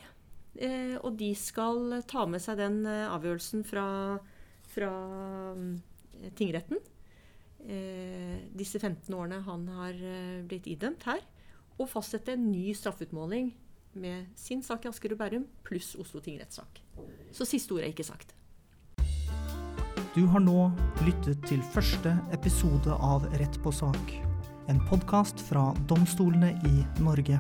Og 1.06 1.12
de 1.14 1.28
skal 1.38 2.00
ta 2.10 2.24
med 2.26 2.42
seg 2.42 2.56
den 2.58 2.80
avgjørelsen 2.90 3.62
fra, 3.62 4.18
fra 4.74 4.88
tingretten. 6.34 6.80
Disse 8.58 8.82
15 8.82 9.14
årene 9.14 9.38
han 9.46 9.68
har 9.76 10.00
blitt 10.50 10.66
idømt 10.72 11.06
her 11.06 11.22
og 11.78 11.92
fastsette 11.92 12.34
en 12.34 12.48
ny 12.50 12.72
straffeutmåling 12.74 13.52
med 14.00 14.32
sin 14.40 14.64
sak 14.64 14.86
i 14.86 14.92
Asker 14.92 15.14
og 15.16 15.22
Bærum 15.22 15.46
pluss 15.68 15.96
Oslo 16.00 16.22
tingrettssak. 16.24 16.82
Så 17.34 17.46
siste 17.46 17.76
ord 17.76 17.84
er 17.86 17.92
ikke 17.92 18.08
sagt. 18.08 18.34
Du 20.16 20.24
har 20.32 20.42
nå 20.42 20.72
lyttet 21.06 21.44
til 21.46 21.62
første 21.76 22.16
episode 22.34 22.96
av 22.96 23.28
Rett 23.38 23.60
på 23.62 23.74
sak. 23.76 24.16
En 24.68 24.82
podkast 24.90 25.44
fra 25.50 25.70
domstolene 25.90 26.56
i 26.66 26.76
Norge. 27.04 27.38